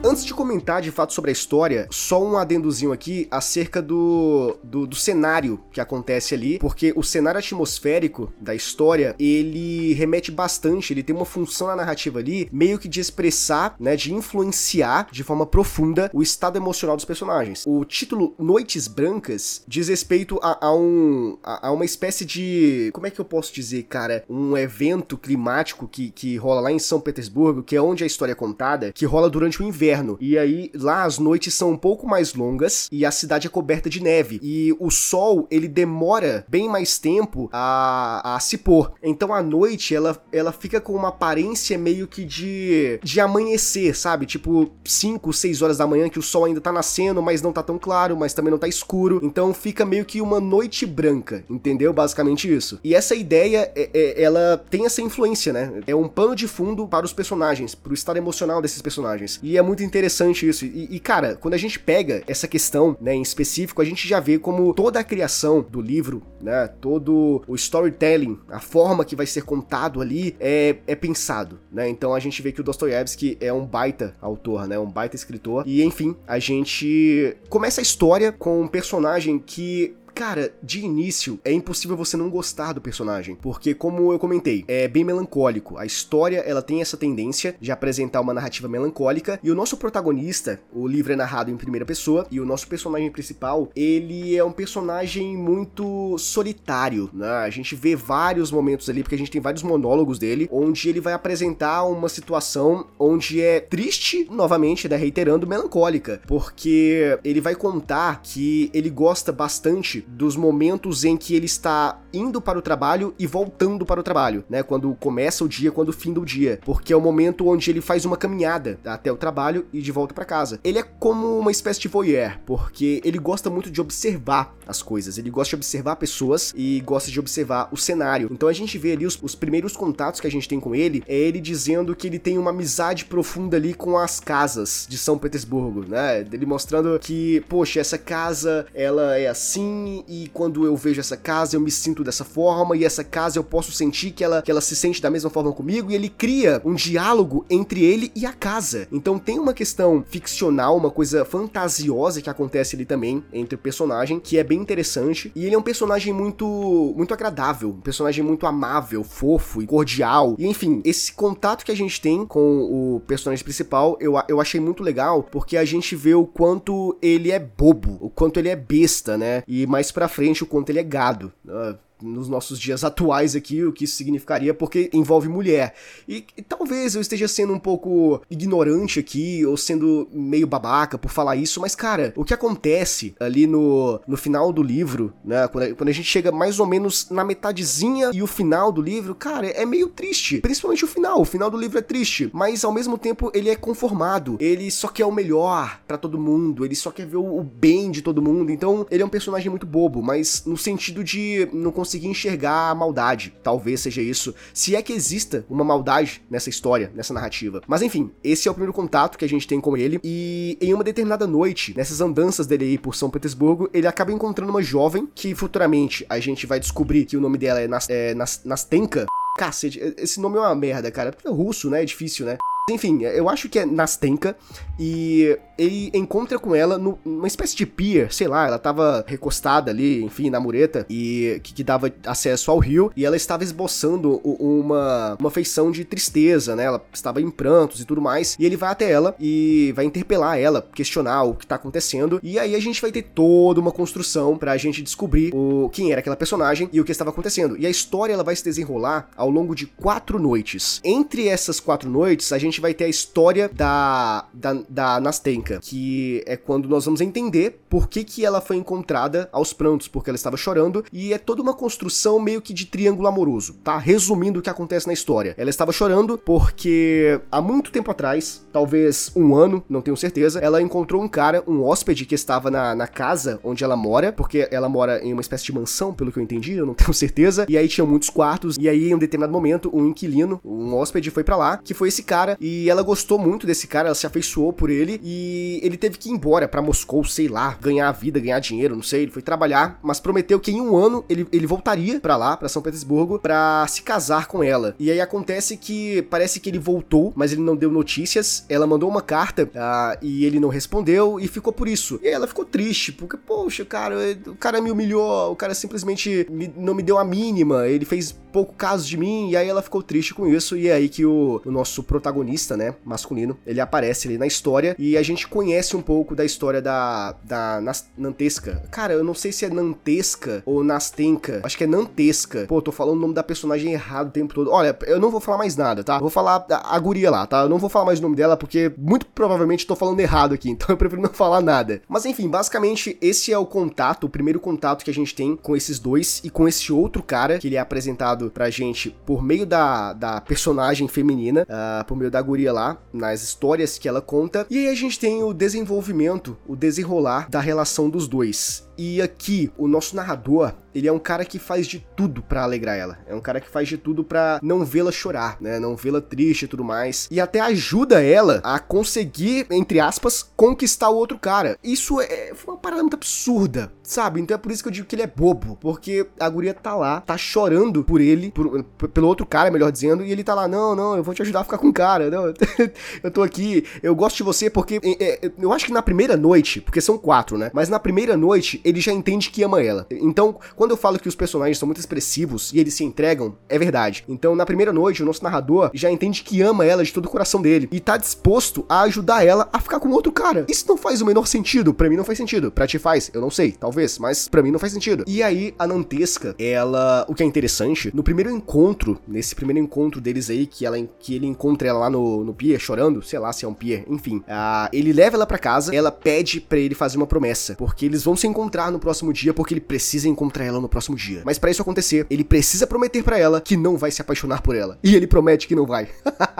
Antes 0.04 0.24
de 0.24 0.34
comentar 0.34 0.82
de 0.82 0.90
fato 0.90 1.12
sobre 1.12 1.30
a 1.30 1.32
história, 1.32 1.86
só 1.88 2.20
um 2.20 2.36
adendozinho 2.36 2.90
aqui 2.90 3.28
acerca 3.30 3.80
do, 3.80 4.58
do, 4.60 4.84
do, 4.84 4.96
cenário 4.96 5.60
que 5.70 5.80
acontece 5.80 6.34
ali, 6.34 6.58
porque 6.58 6.92
o 6.96 7.04
cenário 7.04 7.38
atmosférico 7.38 8.32
da 8.40 8.52
história, 8.52 9.14
ele 9.16 9.92
remete 9.92 10.32
bastante, 10.32 10.92
ele 10.92 11.04
tem 11.04 11.14
uma 11.14 11.24
função 11.24 11.68
na 11.68 11.76
narrativa 11.76 12.18
ali, 12.18 12.48
meio 12.50 12.80
que 12.80 12.88
de 12.88 12.98
expressar, 12.98 13.76
né, 13.78 13.94
de 13.94 14.12
influenciar 14.12 15.06
de 15.12 15.22
forma 15.22 15.46
profunda 15.46 16.10
o 16.12 16.20
estado 16.20 16.56
emocional 16.56 16.96
dos 16.96 17.04
personagens. 17.04 17.62
O 17.64 17.84
título 17.84 18.34
Noites 18.36 18.88
Brancas 18.88 19.62
diz 19.68 19.86
respeito 19.86 20.40
a, 20.42 20.66
a 20.66 20.74
um, 20.74 21.38
a, 21.44 21.68
a, 21.68 21.72
uma 21.72 21.84
espécie 21.84 22.24
de, 22.24 22.90
como 22.92 23.06
é 23.06 23.10
que 23.10 23.20
eu 23.20 23.24
posso 23.24 23.54
dizer, 23.54 23.84
cara, 23.84 24.24
um 24.28 24.56
evento 24.56 25.16
climático 25.16 25.86
que, 25.86 26.10
que 26.10 26.36
rola 26.36 26.60
lá 26.60 26.72
em 26.72 26.80
São 26.80 27.00
Petersburgo, 27.00 27.62
que 27.62 27.76
é 27.76 27.80
onde 27.80 28.02
a 28.02 28.06
história 28.06 28.32
é 28.32 28.36
contada, 28.36 28.90
que 28.90 29.06
rola 29.06 29.30
durante 29.30 29.62
o 29.62 29.64
inverno 29.64 29.91
inverno. 29.92 30.16
E 30.20 30.38
aí 30.38 30.70
lá 30.74 31.04
as 31.04 31.18
noites 31.18 31.54
são 31.54 31.70
um 31.70 31.76
pouco 31.76 32.06
mais 32.06 32.34
longas 32.34 32.88
e 32.90 33.04
a 33.04 33.10
cidade 33.10 33.46
é 33.46 33.50
coberta 33.50 33.88
de 33.90 34.02
neve. 34.02 34.40
E 34.42 34.74
o 34.78 34.90
sol, 34.90 35.46
ele 35.50 35.68
demora 35.68 36.44
bem 36.48 36.68
mais 36.68 36.98
tempo 36.98 37.48
a, 37.52 38.36
a 38.36 38.40
se 38.40 38.58
pôr. 38.58 38.92
Então 39.02 39.32
a 39.32 39.42
noite, 39.42 39.94
ela, 39.94 40.16
ela 40.32 40.52
fica 40.52 40.80
com 40.80 40.94
uma 40.94 41.08
aparência 41.08 41.76
meio 41.78 42.06
que 42.06 42.24
de, 42.24 42.98
de 43.02 43.20
amanhecer, 43.20 43.96
sabe? 43.96 44.26
Tipo 44.26 44.70
5, 44.84 45.32
6 45.32 45.62
horas 45.62 45.78
da 45.78 45.86
manhã 45.86 46.08
que 46.08 46.18
o 46.18 46.22
sol 46.22 46.46
ainda 46.46 46.60
tá 46.60 46.72
nascendo, 46.72 47.22
mas 47.22 47.42
não 47.42 47.52
tá 47.52 47.62
tão 47.62 47.78
claro, 47.78 48.16
mas 48.16 48.34
também 48.34 48.50
não 48.50 48.58
tá 48.58 48.68
escuro. 48.68 49.20
Então 49.22 49.52
fica 49.52 49.84
meio 49.84 50.04
que 50.04 50.20
uma 50.20 50.40
noite 50.40 50.86
branca, 50.86 51.44
entendeu? 51.48 51.92
Basicamente 51.92 52.52
isso. 52.52 52.80
E 52.82 52.94
essa 52.94 53.14
ideia, 53.14 53.70
é, 53.74 53.90
é, 53.92 54.22
ela 54.22 54.64
tem 54.70 54.86
essa 54.86 55.02
influência, 55.02 55.52
né? 55.52 55.82
É 55.86 55.94
um 55.94 56.08
pano 56.08 56.34
de 56.34 56.48
fundo 56.48 56.86
para 56.86 57.04
os 57.04 57.12
personagens, 57.12 57.74
pro 57.74 57.94
estado 57.94 58.16
emocional 58.16 58.62
desses 58.62 58.80
personagens. 58.80 59.40
E 59.42 59.56
é 59.58 59.62
muito 59.62 59.81
muito 59.82 59.90
interessante 59.90 60.48
isso. 60.48 60.64
E, 60.64 60.88
e, 60.90 61.00
cara, 61.00 61.34
quando 61.34 61.54
a 61.54 61.58
gente 61.58 61.78
pega 61.78 62.22
essa 62.26 62.46
questão, 62.46 62.96
né, 63.00 63.14
em 63.14 63.22
específico, 63.22 63.82
a 63.82 63.84
gente 63.84 64.06
já 64.06 64.20
vê 64.20 64.38
como 64.38 64.72
toda 64.72 65.00
a 65.00 65.04
criação 65.04 65.60
do 65.60 65.80
livro, 65.80 66.22
né, 66.40 66.68
todo 66.80 67.42
o 67.46 67.54
storytelling, 67.54 68.38
a 68.48 68.60
forma 68.60 69.04
que 69.04 69.16
vai 69.16 69.26
ser 69.26 69.42
contado 69.42 70.00
ali 70.00 70.36
é, 70.38 70.76
é 70.86 70.94
pensado, 70.94 71.60
né? 71.70 71.88
Então 71.88 72.14
a 72.14 72.20
gente 72.20 72.40
vê 72.40 72.52
que 72.52 72.60
o 72.60 72.64
Dostoiévski 72.64 73.36
é 73.40 73.52
um 73.52 73.66
baita 73.66 74.14
autor, 74.20 74.66
né, 74.66 74.78
um 74.78 74.90
baita 74.90 75.16
escritor. 75.16 75.64
E 75.66 75.82
enfim, 75.82 76.16
a 76.26 76.38
gente 76.38 77.36
começa 77.48 77.80
a 77.80 77.82
história 77.82 78.32
com 78.32 78.62
um 78.62 78.68
personagem 78.68 79.38
que 79.38 79.94
Cara, 80.22 80.54
de 80.62 80.78
início, 80.78 81.40
é 81.44 81.52
impossível 81.52 81.96
você 81.96 82.16
não 82.16 82.30
gostar 82.30 82.74
do 82.74 82.80
personagem, 82.80 83.34
porque 83.34 83.74
como 83.74 84.12
eu 84.12 84.20
comentei, 84.20 84.64
é 84.68 84.86
bem 84.86 85.02
melancólico. 85.02 85.76
A 85.76 85.84
história, 85.84 86.38
ela 86.46 86.62
tem 86.62 86.80
essa 86.80 86.96
tendência 86.96 87.56
de 87.60 87.72
apresentar 87.72 88.20
uma 88.20 88.32
narrativa 88.32 88.68
melancólica, 88.68 89.40
e 89.42 89.50
o 89.50 89.54
nosso 89.56 89.76
protagonista, 89.76 90.60
o 90.72 90.86
livro 90.86 91.12
é 91.12 91.16
narrado 91.16 91.50
em 91.50 91.56
primeira 91.56 91.84
pessoa, 91.84 92.24
e 92.30 92.38
o 92.38 92.46
nosso 92.46 92.68
personagem 92.68 93.10
principal, 93.10 93.68
ele 93.74 94.36
é 94.36 94.44
um 94.44 94.52
personagem 94.52 95.36
muito 95.36 96.16
solitário, 96.18 97.10
né? 97.12 97.26
A 97.26 97.50
gente 97.50 97.74
vê 97.74 97.96
vários 97.96 98.52
momentos 98.52 98.88
ali, 98.88 99.02
porque 99.02 99.16
a 99.16 99.18
gente 99.18 99.30
tem 99.32 99.40
vários 99.40 99.64
monólogos 99.64 100.20
dele, 100.20 100.48
onde 100.52 100.88
ele 100.88 101.00
vai 101.00 101.14
apresentar 101.14 101.82
uma 101.82 102.08
situação 102.08 102.86
onde 102.96 103.40
é 103.40 103.58
triste, 103.58 104.28
novamente, 104.30 104.88
né, 104.88 104.94
reiterando, 104.94 105.48
melancólica, 105.48 106.22
porque 106.28 107.18
ele 107.24 107.40
vai 107.40 107.56
contar 107.56 108.22
que 108.22 108.70
ele 108.72 108.88
gosta 108.88 109.32
bastante 109.32 110.06
dos 110.12 110.36
momentos 110.36 111.04
em 111.04 111.16
que 111.16 111.34
ele 111.34 111.46
está 111.46 111.98
indo 112.12 112.40
para 112.40 112.58
o 112.58 112.62
trabalho 112.62 113.14
e 113.18 113.26
voltando 113.26 113.86
para 113.86 114.00
o 114.00 114.02
trabalho, 114.02 114.44
né? 114.48 114.62
Quando 114.62 114.94
começa 114.94 115.44
o 115.44 115.48
dia, 115.48 115.70
quando 115.70 115.92
finda 115.92 116.20
o 116.20 116.24
dia, 116.24 116.60
porque 116.64 116.92
é 116.92 116.96
o 116.96 117.00
momento 117.00 117.48
onde 117.48 117.70
ele 117.70 117.80
faz 117.80 118.04
uma 118.04 118.16
caminhada 118.16 118.78
até 118.84 119.10
o 119.10 119.16
trabalho 119.16 119.66
e 119.72 119.80
de 119.80 119.90
volta 119.90 120.14
para 120.14 120.24
casa. 120.24 120.60
Ele 120.62 120.78
é 120.78 120.82
como 120.82 121.38
uma 121.38 121.50
espécie 121.50 121.80
de 121.80 121.88
voyeur, 121.88 122.38
porque 122.44 123.00
ele 123.04 123.18
gosta 123.18 123.48
muito 123.48 123.70
de 123.70 123.80
observar 123.80 124.54
as 124.66 124.82
coisas, 124.82 125.18
ele 125.18 125.30
gosta 125.30 125.50
de 125.50 125.56
observar 125.56 125.96
pessoas 125.96 126.52
e 126.56 126.80
gosta 126.80 127.10
de 127.10 127.18
observar 127.18 127.68
o 127.72 127.76
cenário. 127.76 128.28
Então 128.30 128.48
a 128.48 128.52
gente 128.52 128.78
vê 128.78 128.92
ali 128.92 129.06
os, 129.06 129.18
os 129.22 129.34
primeiros 129.34 129.76
contatos 129.76 130.20
que 130.20 130.26
a 130.26 130.30
gente 130.30 130.48
tem 130.48 130.60
com 130.60 130.74
ele, 130.74 131.02
é 131.06 131.16
ele 131.16 131.40
dizendo 131.40 131.96
que 131.96 132.06
ele 132.06 132.18
tem 132.18 132.38
uma 132.38 132.50
amizade 132.50 133.04
profunda 133.06 133.56
ali 133.56 133.74
com 133.74 133.96
as 133.96 134.20
casas 134.20 134.86
de 134.88 134.98
São 134.98 135.18
Petersburgo, 135.18 135.84
né? 135.86 136.20
Ele 136.32 136.46
mostrando 136.46 136.98
que, 136.98 137.42
poxa, 137.48 137.80
essa 137.80 137.98
casa, 137.98 138.66
ela 138.74 139.18
é 139.18 139.28
assim, 139.28 139.91
e 140.08 140.28
quando 140.32 140.64
eu 140.64 140.76
vejo 140.76 141.00
essa 141.00 141.16
casa 141.16 141.56
eu 141.56 141.60
me 141.60 141.70
sinto 141.70 142.04
dessa 142.04 142.24
forma 142.24 142.76
e 142.76 142.84
essa 142.84 143.04
casa 143.04 143.38
eu 143.38 143.44
posso 143.44 143.72
sentir 143.72 144.12
que 144.12 144.24
ela, 144.24 144.42
que 144.42 144.50
ela 144.50 144.60
se 144.60 144.74
sente 144.74 145.00
da 145.02 145.10
mesma 145.10 145.30
forma 145.30 145.52
comigo 145.52 145.90
e 145.90 145.94
ele 145.94 146.08
cria 146.08 146.60
um 146.64 146.74
diálogo 146.74 147.44
entre 147.50 147.84
ele 147.84 148.10
e 148.14 148.26
a 148.26 148.32
casa. 148.32 148.88
Então 148.90 149.18
tem 149.18 149.38
uma 149.38 149.52
questão 149.52 150.04
ficcional, 150.08 150.76
uma 150.76 150.90
coisa 150.90 151.24
fantasiosa 151.24 152.22
que 152.22 152.30
acontece 152.30 152.76
ali 152.76 152.84
também 152.84 153.24
entre 153.32 153.54
o 153.54 153.58
personagem 153.58 154.20
que 154.20 154.38
é 154.38 154.44
bem 154.44 154.58
interessante 154.58 155.32
e 155.34 155.44
ele 155.44 155.54
é 155.54 155.58
um 155.58 155.62
personagem 155.62 156.12
muito 156.12 156.92
muito 156.96 157.14
agradável, 157.14 157.70
um 157.70 157.80
personagem 157.80 158.24
muito 158.24 158.46
amável, 158.46 159.04
fofo 159.04 159.62
e 159.62 159.66
cordial. 159.66 160.36
E 160.38 160.46
enfim, 160.46 160.80
esse 160.84 161.12
contato 161.12 161.64
que 161.64 161.72
a 161.72 161.76
gente 161.76 162.00
tem 162.00 162.24
com 162.26 162.96
o 162.96 163.00
personagem 163.06 163.44
principal, 163.44 163.96
eu, 164.00 164.14
eu 164.28 164.40
achei 164.40 164.60
muito 164.60 164.82
legal 164.82 165.22
porque 165.22 165.56
a 165.56 165.64
gente 165.64 165.96
vê 165.96 166.14
o 166.14 166.26
quanto 166.26 166.96
ele 167.02 167.30
é 167.30 167.38
bobo, 167.38 167.98
o 168.00 168.10
quanto 168.10 168.38
ele 168.38 168.48
é 168.48 168.56
besta, 168.56 169.16
né? 169.16 169.42
E 169.46 169.66
mais 169.66 169.81
mais 169.82 169.90
pra 169.90 170.06
frente 170.06 170.44
o 170.44 170.46
quanto 170.46 170.70
ele 170.70 170.78
é 170.78 170.84
gado. 170.84 171.32
Uh, 171.44 171.76
nos 172.02 172.28
nossos 172.28 172.58
dias 172.58 172.84
atuais 172.84 173.34
aqui, 173.36 173.64
o 173.64 173.72
que 173.72 173.84
isso 173.84 173.96
significaria, 173.96 174.52
porque 174.52 174.90
envolve 174.92 175.28
mulher. 175.28 175.74
E, 176.08 176.24
e, 176.36 176.42
talvez 176.42 176.94
eu 176.94 177.00
esteja 177.00 177.28
sendo 177.28 177.52
um 177.52 177.58
pouco 177.58 178.20
ignorante 178.30 178.98
aqui, 178.98 179.44
ou 179.46 179.56
sendo 179.56 180.08
meio 180.12 180.46
babaca 180.46 180.98
por 180.98 181.10
falar 181.10 181.36
isso, 181.36 181.60
mas 181.60 181.74
cara, 181.74 182.12
o 182.16 182.24
que 182.24 182.34
acontece 182.34 183.14
ali 183.20 183.46
no, 183.46 184.00
no 184.06 184.16
final 184.16 184.52
do 184.52 184.62
livro, 184.62 185.12
né, 185.24 185.46
quando 185.48 185.64
a, 185.64 185.74
quando 185.74 185.88
a 185.88 185.92
gente 185.92 186.08
chega 186.08 186.30
mais 186.30 186.60
ou 186.60 186.66
menos 186.66 187.10
na 187.10 187.24
metadezinha 187.24 188.10
e 188.12 188.22
o 188.22 188.26
final 188.26 188.70
do 188.70 188.80
livro, 188.80 189.14
cara, 189.14 189.48
é 189.48 189.64
meio 189.66 189.88
triste. 189.88 190.40
Principalmente 190.40 190.84
o 190.84 190.88
final, 190.88 191.20
o 191.20 191.24
final 191.24 191.50
do 191.50 191.56
livro 191.56 191.78
é 191.78 191.82
triste, 191.82 192.30
mas 192.32 192.64
ao 192.64 192.72
mesmo 192.72 192.96
tempo 192.96 193.30
ele 193.34 193.50
é 193.50 193.56
conformado, 193.56 194.36
ele 194.40 194.70
só 194.70 194.88
quer 194.88 195.04
o 195.04 195.12
melhor 195.12 195.80
para 195.86 195.98
todo 195.98 196.18
mundo, 196.18 196.64
ele 196.64 196.74
só 196.74 196.90
quer 196.90 197.06
ver 197.06 197.16
o, 197.16 197.38
o 197.38 197.42
bem 197.42 197.90
de 197.90 198.02
todo 198.02 198.22
mundo, 198.22 198.50
então 198.50 198.86
ele 198.90 199.02
é 199.02 199.06
um 199.06 199.08
personagem 199.08 199.50
muito 199.50 199.66
bobo, 199.66 200.02
mas 200.02 200.44
no 200.46 200.56
sentido 200.56 201.02
de 201.02 201.48
não 201.52 201.70
conseguir 201.70 201.91
conseguir 201.92 202.08
enxergar 202.08 202.70
a 202.70 202.74
maldade. 202.74 203.34
Talvez 203.42 203.80
seja 203.80 204.00
isso. 204.00 204.34
Se 204.54 204.74
é 204.74 204.80
que 204.80 204.94
exista 204.94 205.44
uma 205.48 205.62
maldade 205.62 206.22
nessa 206.30 206.48
história, 206.48 206.90
nessa 206.94 207.12
narrativa. 207.12 207.60
Mas 207.66 207.82
enfim, 207.82 208.10
esse 208.24 208.48
é 208.48 208.50
o 208.50 208.54
primeiro 208.54 208.72
contato 208.72 209.18
que 209.18 209.24
a 209.24 209.28
gente 209.28 209.46
tem 209.46 209.60
com 209.60 209.76
ele. 209.76 210.00
E 210.02 210.56
em 210.60 210.72
uma 210.72 210.82
determinada 210.82 211.26
noite, 211.26 211.74
nessas 211.76 212.00
andanças 212.00 212.46
dele 212.46 212.64
aí 212.64 212.78
por 212.78 212.94
São 212.94 213.10
Petersburgo, 213.10 213.68
ele 213.74 213.86
acaba 213.86 214.10
encontrando 214.10 214.50
uma 214.50 214.62
jovem 214.62 215.06
que 215.14 215.34
futuramente 215.34 216.06
a 216.08 216.18
gente 216.18 216.46
vai 216.46 216.58
descobrir 216.58 217.04
que 217.04 217.16
o 217.16 217.20
nome 217.20 217.36
dela 217.36 217.60
é, 217.60 217.68
Nas, 217.68 217.90
é 217.90 218.14
Nas, 218.14 218.40
Nastenka. 218.44 219.04
Cacete, 219.36 219.80
esse 219.98 220.20
nome 220.20 220.36
é 220.36 220.40
uma 220.40 220.54
merda, 220.54 220.90
cara. 220.90 221.14
É 221.24 221.28
russo, 221.28 221.68
né? 221.68 221.82
É 221.82 221.84
difícil, 221.84 222.24
né? 222.26 222.38
Enfim, 222.70 223.02
eu 223.02 223.28
acho 223.28 223.48
que 223.48 223.58
é 223.58 223.66
Nastenka 223.66 224.36
e 224.78 225.38
ele 225.58 225.90
encontra 225.94 226.38
com 226.38 226.54
ela 226.54 226.78
numa 226.78 227.26
espécie 227.26 227.54
de 227.56 227.66
pier, 227.66 228.12
sei 228.12 228.28
lá, 228.28 228.46
ela 228.46 228.58
tava 228.58 229.04
recostada 229.06 229.70
ali, 229.70 230.02
enfim, 230.02 230.30
na 230.30 230.40
mureta 230.40 230.86
e 230.88 231.40
que, 231.42 231.52
que 231.54 231.64
dava 231.64 231.92
acesso 232.06 232.50
ao 232.50 232.58
rio 232.58 232.90
e 232.96 233.04
ela 233.04 233.16
estava 233.16 233.44
esboçando 233.44 234.20
uma, 234.24 235.16
uma 235.20 235.30
feição 235.30 235.70
de 235.70 235.84
tristeza, 235.84 236.56
né? 236.56 236.64
Ela 236.64 236.84
estava 236.92 237.20
em 237.20 237.30
prantos 237.30 237.80
e 237.80 237.84
tudo 237.84 238.00
mais 238.00 238.36
e 238.38 238.46
ele 238.46 238.56
vai 238.56 238.70
até 238.70 238.90
ela 238.90 239.14
e 239.20 239.72
vai 239.74 239.84
interpelar 239.84 240.38
ela, 240.38 240.66
questionar 240.74 241.24
o 241.24 241.34
que 241.34 241.46
tá 241.46 241.56
acontecendo 241.56 242.20
e 242.22 242.38
aí 242.38 242.54
a 242.54 242.60
gente 242.60 242.80
vai 242.80 242.92
ter 242.92 243.02
toda 243.02 243.60
uma 243.60 243.72
construção 243.72 244.36
pra 244.36 244.56
gente 244.56 244.82
descobrir 244.82 245.32
o 245.34 245.68
quem 245.70 245.90
era 245.90 246.00
aquela 246.00 246.16
personagem 246.16 246.68
e 246.72 246.80
o 246.80 246.84
que 246.84 246.92
estava 246.92 247.10
acontecendo. 247.10 247.56
E 247.58 247.66
a 247.66 247.70
história 247.70 248.12
ela 248.12 248.24
vai 248.24 248.36
se 248.36 248.44
desenrolar 248.44 249.08
ao 249.16 249.30
longo 249.30 249.54
de 249.54 249.66
quatro 249.66 250.18
noites. 250.18 250.80
Entre 250.84 251.28
essas 251.28 251.60
quatro 251.60 251.88
noites, 251.88 252.32
a 252.32 252.38
gente 252.38 252.51
vai 252.60 252.74
ter 252.74 252.84
a 252.84 252.88
história 252.88 253.48
da, 253.48 254.26
da, 254.32 254.52
da 254.68 255.00
Nastenka, 255.00 255.58
que 255.60 256.22
é 256.26 256.36
quando 256.36 256.68
nós 256.68 256.84
vamos 256.84 257.00
entender 257.00 257.60
por 257.68 257.88
que, 257.88 258.04
que 258.04 258.24
ela 258.24 258.40
foi 258.40 258.56
encontrada 258.56 259.28
aos 259.32 259.52
prantos, 259.52 259.88
porque 259.88 260.10
ela 260.10 260.16
estava 260.16 260.36
chorando, 260.36 260.84
e 260.92 261.12
é 261.12 261.18
toda 261.18 261.42
uma 261.42 261.54
construção 261.54 262.18
meio 262.20 262.42
que 262.42 262.52
de 262.52 262.66
triângulo 262.66 263.08
amoroso, 263.08 263.54
tá? 263.64 263.78
Resumindo 263.78 264.40
o 264.40 264.42
que 264.42 264.50
acontece 264.50 264.86
na 264.86 264.92
história. 264.92 265.34
Ela 265.38 265.50
estava 265.50 265.72
chorando 265.72 266.18
porque 266.18 267.20
há 267.30 267.40
muito 267.40 267.70
tempo 267.70 267.90
atrás, 267.90 268.46
talvez 268.52 269.10
um 269.16 269.34
ano, 269.34 269.62
não 269.68 269.80
tenho 269.80 269.96
certeza, 269.96 270.40
ela 270.40 270.60
encontrou 270.60 271.02
um 271.02 271.08
cara, 271.08 271.42
um 271.46 271.64
hóspede 271.64 272.04
que 272.04 272.14
estava 272.14 272.50
na, 272.50 272.74
na 272.74 272.86
casa 272.86 273.40
onde 273.42 273.64
ela 273.64 273.76
mora, 273.76 274.12
porque 274.12 274.48
ela 274.50 274.68
mora 274.68 275.02
em 275.02 275.12
uma 275.12 275.20
espécie 275.20 275.44
de 275.44 275.52
mansão, 275.52 275.92
pelo 275.92 276.12
que 276.12 276.18
eu 276.18 276.22
entendi, 276.22 276.52
eu 276.52 276.66
não 276.66 276.74
tenho 276.74 276.92
certeza, 276.92 277.46
e 277.48 277.56
aí 277.56 277.68
tinha 277.68 277.86
muitos 277.86 278.10
quartos, 278.10 278.56
e 278.58 278.68
aí 278.68 278.90
em 278.90 278.94
um 278.94 278.98
determinado 278.98 279.32
momento, 279.32 279.70
um 279.72 279.86
inquilino, 279.86 280.40
um 280.44 280.74
hóspede 280.74 281.10
foi 281.10 281.24
para 281.24 281.36
lá, 281.36 281.56
que 281.56 281.74
foi 281.74 281.88
esse 281.88 282.02
cara, 282.02 282.36
e 282.42 282.68
ela 282.68 282.82
gostou 282.82 283.18
muito 283.18 283.46
desse 283.46 283.68
cara, 283.68 283.86
ela 283.86 283.94
se 283.94 284.06
afeiçoou 284.06 284.52
por 284.52 284.68
ele, 284.68 285.00
e 285.02 285.60
ele 285.62 285.76
teve 285.76 285.96
que 285.96 286.08
ir 286.08 286.12
embora 286.12 286.48
para 286.48 286.60
Moscou, 286.60 287.04
sei 287.04 287.28
lá, 287.28 287.56
ganhar 287.60 287.90
vida, 287.92 288.18
ganhar 288.18 288.40
dinheiro, 288.40 288.74
não 288.74 288.82
sei, 288.82 289.02
ele 289.02 289.12
foi 289.12 289.22
trabalhar, 289.22 289.78
mas 289.80 290.00
prometeu 290.00 290.40
que 290.40 290.50
em 290.50 290.60
um 290.60 290.76
ano 290.76 291.04
ele, 291.08 291.26
ele 291.30 291.46
voltaria 291.46 292.00
para 292.00 292.16
lá, 292.16 292.36
para 292.36 292.48
São 292.48 292.60
Petersburgo, 292.60 293.20
para 293.20 293.64
se 293.68 293.82
casar 293.82 294.26
com 294.26 294.42
ela. 294.42 294.74
E 294.78 294.90
aí 294.90 295.00
acontece 295.00 295.56
que 295.56 296.02
parece 296.02 296.40
que 296.40 296.50
ele 296.50 296.58
voltou, 296.58 297.12
mas 297.14 297.32
ele 297.32 297.42
não 297.42 297.54
deu 297.54 297.70
notícias, 297.70 298.44
ela 298.48 298.66
mandou 298.66 298.88
uma 298.88 299.02
carta 299.02 299.44
uh, 299.44 299.98
e 300.02 300.24
ele 300.24 300.40
não 300.40 300.48
respondeu, 300.48 301.20
e 301.20 301.28
ficou 301.28 301.52
por 301.52 301.68
isso. 301.68 302.00
E 302.02 302.08
ela 302.08 302.26
ficou 302.26 302.44
triste, 302.44 302.90
porque, 302.90 303.16
poxa, 303.16 303.64
cara, 303.64 303.96
o 304.26 304.34
cara 304.34 304.60
me 304.60 304.70
humilhou, 304.70 305.30
o 305.30 305.36
cara 305.36 305.54
simplesmente 305.54 306.26
me, 306.28 306.52
não 306.56 306.74
me 306.74 306.82
deu 306.82 306.98
a 306.98 307.04
mínima, 307.04 307.68
ele 307.68 307.84
fez 307.84 308.12
pouco 308.32 308.54
caso 308.54 308.86
de 308.86 308.96
mim, 308.96 309.30
e 309.30 309.36
aí 309.36 309.46
ela 309.46 309.62
ficou 309.62 309.82
triste 309.82 310.14
com 310.14 310.26
isso, 310.26 310.56
e 310.56 310.68
é 310.68 310.72
aí 310.72 310.88
que 310.88 311.04
o, 311.04 311.40
o 311.44 311.50
nosso 311.50 311.82
protagonista, 311.82 312.31
né, 312.56 312.74
masculino, 312.84 313.38
ele 313.46 313.60
aparece 313.60 314.08
ali 314.08 314.18
na 314.18 314.26
história, 314.26 314.74
e 314.78 314.96
a 314.96 315.02
gente 315.02 315.28
conhece 315.28 315.76
um 315.76 315.82
pouco 315.82 316.14
da 316.14 316.24
história 316.24 316.60
da, 316.60 317.14
da 317.24 317.60
Nantesca. 317.96 318.62
Cara, 318.70 318.92
eu 318.92 319.04
não 319.04 319.14
sei 319.14 319.32
se 319.32 319.44
é 319.44 319.50
Nantesca 319.50 320.42
ou 320.44 320.62
Nastenka, 320.64 321.40
acho 321.44 321.56
que 321.56 321.64
é 321.64 321.66
Nantesca. 321.66 322.46
Pô, 322.46 322.60
tô 322.60 322.72
falando 322.72 322.96
o 322.96 323.00
nome 323.00 323.14
da 323.14 323.22
personagem 323.22 323.72
errado 323.72 324.08
o 324.08 324.12
tempo 324.12 324.34
todo. 324.34 324.50
Olha, 324.50 324.76
eu 324.86 325.00
não 325.00 325.10
vou 325.10 325.20
falar 325.20 325.38
mais 325.38 325.56
nada, 325.56 325.84
tá? 325.84 325.98
Vou 325.98 326.10
falar 326.10 326.46
a, 326.50 326.76
a 326.76 326.78
guria 326.78 327.10
lá, 327.10 327.26
tá? 327.26 327.42
Eu 327.42 327.48
não 327.48 327.58
vou 327.58 327.68
falar 327.68 327.86
mais 327.86 327.98
o 327.98 328.02
nome 328.02 328.16
dela, 328.16 328.36
porque 328.36 328.72
muito 328.76 329.06
provavelmente 329.06 329.66
tô 329.66 329.76
falando 329.76 330.00
errado 330.00 330.34
aqui, 330.34 330.50
então 330.50 330.68
eu 330.70 330.76
prefiro 330.76 331.02
não 331.02 331.10
falar 331.10 331.40
nada. 331.40 331.82
Mas 331.88 332.04
enfim, 332.04 332.28
basicamente, 332.28 332.96
esse 333.00 333.32
é 333.32 333.38
o 333.38 333.46
contato, 333.46 334.04
o 334.04 334.10
primeiro 334.10 334.40
contato 334.40 334.84
que 334.84 334.90
a 334.90 334.94
gente 334.94 335.14
tem 335.14 335.36
com 335.36 335.56
esses 335.56 335.78
dois 335.78 336.20
e 336.24 336.30
com 336.30 336.48
esse 336.48 336.72
outro 336.72 337.02
cara, 337.02 337.38
que 337.38 337.48
ele 337.48 337.56
é 337.56 337.60
apresentado 337.60 338.30
pra 338.30 338.50
gente 338.50 338.94
por 339.04 339.22
meio 339.22 339.46
da, 339.46 339.92
da 339.92 340.20
personagem 340.20 340.88
feminina, 340.88 341.42
uh, 341.42 341.84
por 341.84 341.96
meio 341.96 342.10
da 342.10 342.21
guria 342.22 342.52
lá, 342.52 342.78
nas 342.92 343.22
histórias 343.22 343.78
que 343.78 343.88
ela 343.88 344.00
conta. 344.00 344.46
E 344.48 344.58
aí 344.58 344.68
a 344.68 344.74
gente 344.74 344.98
tem 344.98 345.22
o 345.22 345.32
desenvolvimento, 345.32 346.36
o 346.46 346.56
desenrolar 346.56 347.28
da 347.28 347.40
relação 347.40 347.90
dos 347.90 348.08
dois. 348.08 348.68
E 348.76 349.00
aqui, 349.02 349.50
o 349.56 349.68
nosso 349.68 349.94
narrador, 349.94 350.52
ele 350.74 350.88
é 350.88 350.92
um 350.92 350.98
cara 350.98 351.24
que 351.24 351.38
faz 351.38 351.66
de 351.66 351.84
tudo 351.94 352.22
para 352.22 352.42
alegrar 352.42 352.76
ela. 352.76 352.98
É 353.06 353.14
um 353.14 353.20
cara 353.20 353.40
que 353.40 353.48
faz 353.48 353.68
de 353.68 353.76
tudo 353.76 354.02
para 354.02 354.40
não 354.42 354.64
vê-la 354.64 354.90
chorar, 354.90 355.36
né? 355.40 355.58
Não 355.58 355.76
vê-la 355.76 356.00
triste 356.00 356.44
e 356.44 356.48
tudo 356.48 356.64
mais. 356.64 357.08
E 357.10 357.20
até 357.20 357.40
ajuda 357.40 358.02
ela 358.02 358.40
a 358.42 358.58
conseguir, 358.58 359.46
entre 359.50 359.80
aspas, 359.80 360.22
conquistar 360.36 360.88
o 360.88 360.96
outro 360.96 361.18
cara. 361.18 361.58
Isso 361.62 362.00
é 362.00 362.32
uma 362.46 362.56
parada 362.56 362.82
muito 362.82 362.94
absurda, 362.94 363.72
sabe? 363.82 364.20
Então 364.20 364.34
é 364.34 364.38
por 364.38 364.50
isso 364.50 364.62
que 364.62 364.68
eu 364.68 364.72
digo 364.72 364.86
que 364.86 364.94
ele 364.94 365.02
é 365.02 365.06
bobo. 365.06 365.56
Porque 365.60 366.06
a 366.18 366.28
guria 366.28 366.54
tá 366.54 366.74
lá, 366.74 367.00
tá 367.00 367.16
chorando 367.16 367.84
por 367.84 368.00
ele, 368.00 368.30
por, 368.30 368.62
pelo 368.88 369.06
outro 369.06 369.26
cara, 369.26 369.50
melhor 369.50 369.70
dizendo, 369.70 370.04
e 370.04 370.10
ele 370.10 370.24
tá 370.24 370.34
lá, 370.34 370.48
não, 370.48 370.74
não, 370.74 370.96
eu 370.96 371.02
vou 371.02 371.14
te 371.14 371.22
ajudar 371.22 371.40
a 371.40 371.44
ficar 371.44 371.58
com 371.58 371.68
o 371.68 371.72
cara. 371.72 372.10
Não, 372.10 372.32
eu 373.02 373.10
tô 373.10 373.22
aqui, 373.22 373.64
eu 373.82 373.94
gosto 373.94 374.16
de 374.16 374.22
você 374.22 374.48
porque. 374.48 374.80
É, 374.82 375.26
é, 375.26 375.32
eu 375.38 375.52
acho 375.52 375.66
que 375.66 375.72
na 375.72 375.82
primeira 375.82 376.16
noite, 376.16 376.60
porque 376.60 376.80
são 376.80 376.96
quatro, 376.96 377.36
né? 377.36 377.50
Mas 377.52 377.68
na 377.68 377.78
primeira 377.78 378.16
noite, 378.16 378.61
ele 378.64 378.80
já 378.80 378.92
entende 378.92 379.30
que 379.30 379.42
ama 379.42 379.62
ela. 379.62 379.86
Então, 379.90 380.36
quando 380.56 380.72
eu 380.72 380.76
falo 380.76 380.98
que 380.98 381.08
os 381.08 381.14
personagens 381.14 381.58
são 381.58 381.66
muito 381.66 381.80
expressivos 381.80 382.52
e 382.52 382.58
eles 382.58 382.74
se 382.74 382.84
entregam, 382.84 383.36
é 383.48 383.58
verdade. 383.58 384.04
Então, 384.08 384.34
na 384.34 384.46
primeira 384.46 384.72
noite, 384.72 385.02
o 385.02 385.06
nosso 385.06 385.22
narrador 385.22 385.70
já 385.74 385.90
entende 385.90 386.22
que 386.22 386.42
ama 386.42 386.64
ela 386.64 386.84
de 386.84 386.92
todo 386.92 387.06
o 387.06 387.10
coração 387.10 387.40
dele 387.40 387.68
e 387.70 387.80
tá 387.80 387.96
disposto 387.96 388.64
a 388.68 388.82
ajudar 388.82 389.24
ela 389.24 389.48
a 389.52 389.60
ficar 389.60 389.80
com 389.80 389.90
outro 389.90 390.12
cara. 390.12 390.46
Isso 390.48 390.66
não 390.68 390.76
faz 390.76 391.00
o 391.00 391.06
menor 391.06 391.26
sentido. 391.26 391.74
Para 391.74 391.88
mim 391.88 391.96
não 391.96 392.04
faz 392.04 392.18
sentido. 392.18 392.50
Pra 392.50 392.66
ti 392.66 392.78
faz? 392.78 393.10
Eu 393.12 393.20
não 393.20 393.30
sei, 393.30 393.52
talvez, 393.52 393.98
mas 393.98 394.28
para 394.28 394.42
mim 394.42 394.50
não 394.50 394.58
faz 394.58 394.72
sentido. 394.72 395.04
E 395.06 395.22
aí, 395.22 395.54
a 395.58 395.66
Nantesca, 395.66 396.34
ela, 396.38 397.04
o 397.08 397.14
que 397.14 397.22
é 397.22 397.26
interessante, 397.26 397.90
no 397.94 398.02
primeiro 398.02 398.30
encontro, 398.30 398.98
nesse 399.06 399.34
primeiro 399.34 399.60
encontro 399.60 400.00
deles 400.00 400.30
aí, 400.30 400.46
que 400.46 400.66
ela 400.66 400.82
que 400.98 401.14
ele 401.14 401.26
encontra 401.26 401.68
ela 401.68 401.80
lá 401.80 401.90
no, 401.90 402.24
no 402.24 402.34
pier 402.34 402.58
chorando, 402.58 403.02
sei 403.02 403.18
lá 403.18 403.32
se 403.32 403.44
é 403.44 403.48
um 403.48 403.54
pier, 403.54 403.84
enfim. 403.88 404.18
Uh, 404.18 404.68
ele 404.72 404.92
leva 404.92 405.16
ela 405.16 405.26
para 405.26 405.38
casa, 405.38 405.74
ela 405.74 405.90
pede 405.90 406.40
para 406.40 406.58
ele 406.58 406.74
fazer 406.74 406.96
uma 406.96 407.06
promessa, 407.06 407.54
porque 407.56 407.86
eles 407.86 408.02
vão 408.02 408.16
se 408.16 408.26
encontrar 408.26 408.51
encontrar 408.52 408.70
no 408.70 408.78
próximo 408.78 409.12
dia 409.12 409.32
porque 409.32 409.54
ele 409.54 409.60
precisa 409.60 410.08
encontrar 410.08 410.44
ela 410.44 410.60
no 410.60 410.68
próximo 410.68 410.94
dia. 410.94 411.22
Mas 411.24 411.38
para 411.38 411.50
isso 411.50 411.62
acontecer, 411.62 412.06
ele 412.10 412.22
precisa 412.22 412.66
prometer 412.66 413.02
para 413.02 413.18
ela 413.18 413.40
que 413.40 413.56
não 413.56 413.78
vai 413.78 413.90
se 413.90 414.02
apaixonar 414.02 414.42
por 414.42 414.54
ela. 414.54 414.78
E 414.82 414.94
ele 414.94 415.06
promete 415.06 415.48
que 415.48 415.54
não 415.54 415.64
vai. 415.64 415.88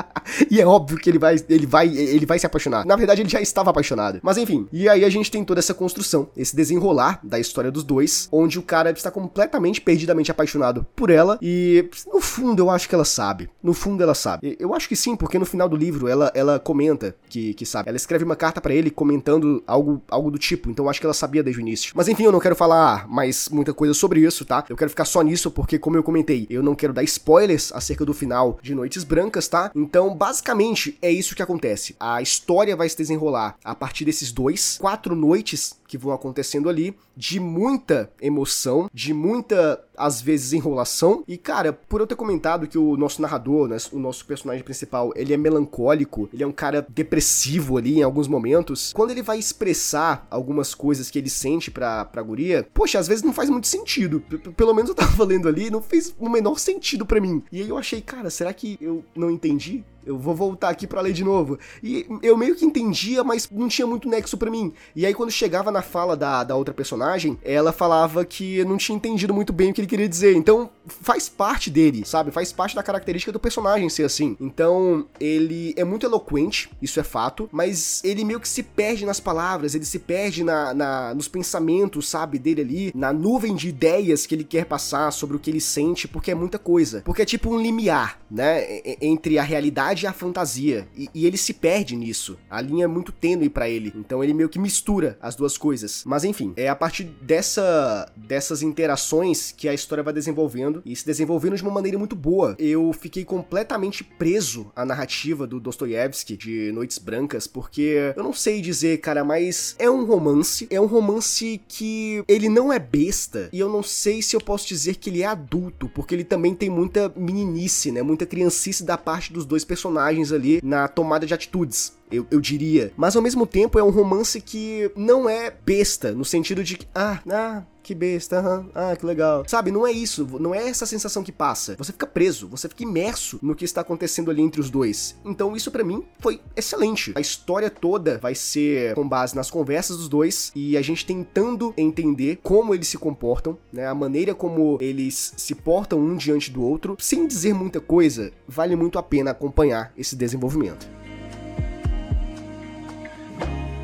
e 0.50 0.60
é 0.60 0.66
óbvio 0.66 0.98
que 0.98 1.08
ele 1.08 1.18
vai, 1.18 1.36
ele 1.48 1.66
vai, 1.66 1.88
ele 1.88 2.26
vai 2.26 2.38
se 2.38 2.44
apaixonar. 2.44 2.84
Na 2.84 2.96
verdade, 2.96 3.22
ele 3.22 3.30
já 3.30 3.40
estava 3.40 3.70
apaixonado. 3.70 4.20
Mas 4.22 4.36
enfim, 4.36 4.68
e 4.70 4.88
aí 4.88 5.04
a 5.04 5.08
gente 5.08 5.30
tem 5.30 5.42
toda 5.42 5.60
essa 5.60 5.72
construção, 5.72 6.28
esse 6.36 6.54
desenrolar 6.54 7.18
da 7.22 7.40
história 7.40 7.70
dos 7.70 7.82
dois, 7.82 8.28
onde 8.30 8.58
o 8.58 8.62
cara 8.62 8.90
está 8.90 9.10
completamente 9.10 9.80
perdidamente 9.80 10.30
apaixonado 10.30 10.86
por 10.94 11.08
ela 11.08 11.38
e 11.40 11.88
no 12.12 12.20
fundo 12.20 12.62
eu 12.62 12.68
acho 12.68 12.88
que 12.88 12.94
ela 12.94 13.04
sabe. 13.06 13.48
No 13.62 13.72
fundo 13.72 14.02
ela 14.02 14.14
sabe. 14.14 14.56
Eu 14.60 14.74
acho 14.74 14.88
que 14.88 14.96
sim, 14.96 15.16
porque 15.16 15.38
no 15.38 15.46
final 15.46 15.68
do 15.68 15.76
livro 15.76 16.08
ela, 16.08 16.30
ela 16.34 16.58
comenta 16.58 17.14
que, 17.28 17.54
que 17.54 17.64
sabe. 17.64 17.88
Ela 17.88 17.96
escreve 17.96 18.24
uma 18.24 18.36
carta 18.36 18.60
para 18.60 18.74
ele 18.74 18.90
comentando 18.90 19.62
algo, 19.66 20.02
algo 20.08 20.30
do 20.30 20.38
tipo. 20.38 20.70
Então 20.70 20.84
eu 20.84 20.90
acho 20.90 21.00
que 21.00 21.06
ela 21.06 21.14
sabia 21.14 21.42
desde 21.42 21.60
o 21.60 21.62
início. 21.62 21.92
Mas 21.94 22.01
enfim, 22.08 22.24
eu 22.24 22.32
não 22.32 22.40
quero 22.40 22.56
falar 22.56 23.08
mais 23.08 23.48
muita 23.48 23.74
coisa 23.74 23.94
sobre 23.94 24.20
isso, 24.20 24.44
tá? 24.44 24.64
Eu 24.68 24.76
quero 24.76 24.90
ficar 24.90 25.04
só 25.04 25.22
nisso 25.22 25.50
porque, 25.50 25.78
como 25.78 25.96
eu 25.96 26.02
comentei, 26.02 26.46
eu 26.48 26.62
não 26.62 26.74
quero 26.74 26.92
dar 26.92 27.02
spoilers 27.02 27.72
acerca 27.72 28.04
do 28.04 28.14
final 28.14 28.58
de 28.62 28.74
Noites 28.74 29.04
Brancas, 29.04 29.48
tá? 29.48 29.70
Então, 29.74 30.14
basicamente, 30.14 30.98
é 31.02 31.10
isso 31.10 31.34
que 31.34 31.42
acontece. 31.42 31.94
A 31.98 32.22
história 32.22 32.76
vai 32.76 32.88
se 32.88 32.96
desenrolar 32.96 33.56
a 33.64 33.74
partir 33.74 34.04
desses 34.04 34.32
dois, 34.32 34.78
quatro 34.80 35.14
noites 35.14 35.74
que 35.92 35.98
vão 35.98 36.14
acontecendo 36.14 36.70
ali, 36.70 36.96
de 37.14 37.38
muita 37.38 38.10
emoção, 38.18 38.88
de 38.94 39.12
muita, 39.12 39.78
às 39.94 40.22
vezes, 40.22 40.54
enrolação. 40.54 41.22
E, 41.28 41.36
cara, 41.36 41.70
por 41.70 42.00
eu 42.00 42.06
ter 42.06 42.16
comentado 42.16 42.66
que 42.66 42.78
o 42.78 42.96
nosso 42.96 43.20
narrador, 43.20 43.68
né, 43.68 43.76
o 43.92 43.98
nosso 43.98 44.24
personagem 44.24 44.64
principal, 44.64 45.12
ele 45.14 45.34
é 45.34 45.36
melancólico, 45.36 46.30
ele 46.32 46.42
é 46.42 46.46
um 46.46 46.52
cara 46.52 46.86
depressivo 46.88 47.76
ali 47.76 47.98
em 47.98 48.02
alguns 48.02 48.26
momentos, 48.26 48.90
quando 48.94 49.10
ele 49.10 49.20
vai 49.20 49.38
expressar 49.38 50.26
algumas 50.30 50.74
coisas 50.74 51.10
que 51.10 51.18
ele 51.18 51.28
sente 51.28 51.70
pra, 51.70 52.06
pra 52.06 52.22
guria, 52.22 52.66
poxa, 52.72 52.98
às 52.98 53.06
vezes 53.06 53.22
não 53.22 53.34
faz 53.34 53.50
muito 53.50 53.66
sentido. 53.66 54.20
P 54.20 54.38
Pelo 54.38 54.72
menos 54.72 54.88
eu 54.88 54.94
tava 54.96 55.24
lendo 55.24 55.46
ali, 55.46 55.70
não 55.70 55.82
fez 55.82 56.14
o 56.18 56.26
menor 56.26 56.58
sentido 56.58 57.04
para 57.04 57.20
mim. 57.20 57.42
E 57.52 57.60
aí 57.60 57.68
eu 57.68 57.76
achei, 57.76 58.00
cara, 58.00 58.30
será 58.30 58.54
que 58.54 58.78
eu 58.80 59.04
não 59.14 59.30
entendi? 59.30 59.84
Eu 60.04 60.18
vou 60.18 60.34
voltar 60.34 60.68
aqui 60.70 60.86
para 60.86 61.00
ler 61.00 61.12
de 61.12 61.24
novo. 61.24 61.58
E 61.82 62.06
eu 62.22 62.36
meio 62.36 62.54
que 62.54 62.64
entendia, 62.64 63.22
mas 63.22 63.48
não 63.50 63.68
tinha 63.68 63.86
muito 63.86 64.08
nexo 64.08 64.36
para 64.36 64.50
mim. 64.50 64.72
E 64.94 65.06
aí 65.06 65.14
quando 65.14 65.30
chegava 65.30 65.70
na 65.70 65.82
fala 65.82 66.16
da, 66.16 66.44
da 66.44 66.56
outra 66.56 66.74
personagem, 66.74 67.38
ela 67.42 67.72
falava 67.72 68.24
que 68.24 68.64
não 68.64 68.76
tinha 68.76 68.96
entendido 68.96 69.32
muito 69.32 69.52
bem 69.52 69.70
o 69.70 69.74
que 69.74 69.80
ele 69.80 69.88
queria 69.88 70.08
dizer. 70.08 70.34
Então 70.36 70.70
faz 70.86 71.28
parte 71.28 71.70
dele, 71.70 72.04
sabe? 72.04 72.30
Faz 72.30 72.52
parte 72.52 72.74
da 72.74 72.82
característica 72.82 73.32
do 73.32 73.40
personagem 73.40 73.88
ser 73.88 74.04
assim. 74.04 74.36
Então, 74.40 75.06
ele 75.20 75.74
é 75.76 75.84
muito 75.84 76.06
eloquente, 76.06 76.70
isso 76.80 76.98
é 76.98 77.02
fato, 77.02 77.48
mas 77.52 78.02
ele 78.04 78.24
meio 78.24 78.40
que 78.40 78.48
se 78.48 78.62
perde 78.62 79.04
nas 79.04 79.20
palavras, 79.20 79.74
ele 79.74 79.84
se 79.84 79.98
perde 79.98 80.42
na, 80.44 80.74
na 80.74 81.14
nos 81.14 81.28
pensamentos, 81.28 82.08
sabe, 82.08 82.38
dele 82.38 82.60
ali, 82.62 82.92
na 82.94 83.12
nuvem 83.12 83.54
de 83.54 83.68
ideias 83.68 84.26
que 84.26 84.34
ele 84.34 84.44
quer 84.44 84.64
passar 84.64 85.10
sobre 85.12 85.36
o 85.36 85.38
que 85.38 85.50
ele 85.50 85.60
sente, 85.60 86.08
porque 86.08 86.30
é 86.30 86.34
muita 86.34 86.58
coisa. 86.58 87.02
Porque 87.04 87.22
é 87.22 87.26
tipo 87.26 87.50
um 87.50 87.60
limiar, 87.60 88.20
né? 88.30 88.80
Entre 89.00 89.38
a 89.38 89.42
realidade 89.42 90.04
e 90.04 90.06
a 90.06 90.12
fantasia. 90.12 90.88
E, 90.96 91.08
e 91.14 91.26
ele 91.26 91.36
se 91.36 91.52
perde 91.52 91.96
nisso. 91.96 92.38
A 92.50 92.60
linha 92.60 92.84
é 92.84 92.88
muito 92.88 93.12
tênue 93.12 93.48
para 93.48 93.68
ele. 93.68 93.92
Então 93.94 94.22
ele 94.22 94.34
meio 94.34 94.48
que 94.48 94.58
mistura 94.58 95.18
as 95.20 95.34
duas 95.34 95.56
coisas. 95.56 96.02
Mas 96.06 96.24
enfim, 96.24 96.52
é 96.56 96.68
a 96.68 96.76
partir 96.76 97.04
dessa, 97.04 98.10
dessas 98.16 98.62
interações 98.62 99.52
que 99.52 99.68
a 99.68 99.74
história 99.74 100.02
vai 100.02 100.12
desenvolvendo 100.12 100.71
e 100.84 100.94
se 100.94 101.04
desenvolvendo 101.04 101.56
de 101.56 101.62
uma 101.62 101.72
maneira 101.72 101.98
muito 101.98 102.14
boa. 102.14 102.54
Eu 102.58 102.92
fiquei 102.92 103.24
completamente 103.24 104.04
preso 104.04 104.70
à 104.74 104.84
narrativa 104.84 105.46
do 105.46 105.58
Dostoiévski 105.58 106.36
de 106.36 106.72
Noites 106.72 106.98
Brancas, 106.98 107.46
porque 107.46 108.14
eu 108.16 108.22
não 108.22 108.32
sei 108.32 108.60
dizer, 108.60 108.98
cara, 108.98 109.24
mas 109.24 109.74
é 109.78 109.90
um 109.90 110.04
romance, 110.04 110.66
é 110.70 110.80
um 110.80 110.86
romance 110.86 111.60
que 111.68 112.22
ele 112.28 112.48
não 112.48 112.72
é 112.72 112.78
besta 112.78 113.48
e 113.52 113.58
eu 113.58 113.68
não 113.68 113.82
sei 113.82 114.22
se 114.22 114.36
eu 114.36 114.40
posso 114.40 114.66
dizer 114.68 114.96
que 114.96 115.10
ele 115.10 115.22
é 115.22 115.26
adulto, 115.26 115.88
porque 115.88 116.14
ele 116.14 116.24
também 116.24 116.54
tem 116.54 116.70
muita 116.70 117.12
meninice, 117.16 117.90
né, 117.90 118.02
muita 118.02 118.24
criancice 118.24 118.84
da 118.84 118.96
parte 118.96 119.32
dos 119.32 119.44
dois 119.44 119.64
personagens 119.64 120.32
ali 120.32 120.60
na 120.62 120.88
tomada 120.88 121.26
de 121.26 121.34
atitudes 121.34 121.92
eu, 122.12 122.26
eu 122.30 122.40
diria. 122.40 122.92
Mas 122.96 123.16
ao 123.16 123.22
mesmo 123.22 123.46
tempo 123.46 123.78
é 123.78 123.82
um 123.82 123.90
romance 123.90 124.40
que 124.40 124.90
não 124.94 125.28
é 125.28 125.50
besta, 125.50 126.12
no 126.12 126.24
sentido 126.24 126.62
de 126.62 126.76
que, 126.76 126.86
ah, 126.94 127.20
ah, 127.30 127.62
que 127.92 127.94
besta, 127.94 128.40
uhum. 128.40 128.70
ah, 128.74 128.96
que 128.96 129.04
legal. 129.04 129.44
Sabe, 129.46 129.70
não 129.70 129.86
é 129.86 129.92
isso, 129.92 130.26
não 130.40 130.54
é 130.54 130.66
essa 130.68 130.86
sensação 130.86 131.22
que 131.22 131.30
passa. 131.30 131.76
Você 131.76 131.92
fica 131.92 132.06
preso, 132.06 132.48
você 132.48 132.68
fica 132.68 132.82
imerso 132.82 133.38
no 133.42 133.54
que 133.54 133.64
está 133.64 133.82
acontecendo 133.82 134.30
ali 134.30 134.40
entre 134.40 134.60
os 134.60 134.70
dois. 134.70 135.14
Então 135.24 135.54
isso 135.54 135.70
para 135.70 135.84
mim 135.84 136.02
foi 136.18 136.40
excelente. 136.56 137.12
A 137.14 137.20
história 137.20 137.68
toda 137.68 138.18
vai 138.18 138.34
ser 138.34 138.94
com 138.94 139.06
base 139.06 139.36
nas 139.36 139.50
conversas 139.50 139.98
dos 139.98 140.08
dois 140.08 140.50
e 140.54 140.76
a 140.76 140.82
gente 140.82 141.04
tentando 141.04 141.74
entender 141.76 142.38
como 142.42 142.74
eles 142.74 142.88
se 142.88 142.96
comportam, 142.96 143.58
né, 143.72 143.86
a 143.86 143.94
maneira 143.94 144.34
como 144.34 144.78
eles 144.80 145.34
se 145.36 145.54
portam 145.54 146.00
um 146.00 146.16
diante 146.16 146.50
do 146.50 146.62
outro, 146.62 146.96
sem 146.98 147.26
dizer 147.26 147.52
muita 147.52 147.80
coisa, 147.80 148.32
vale 148.48 148.74
muito 148.74 148.98
a 148.98 149.02
pena 149.02 149.32
acompanhar 149.32 149.92
esse 149.96 150.16
desenvolvimento. 150.16 150.86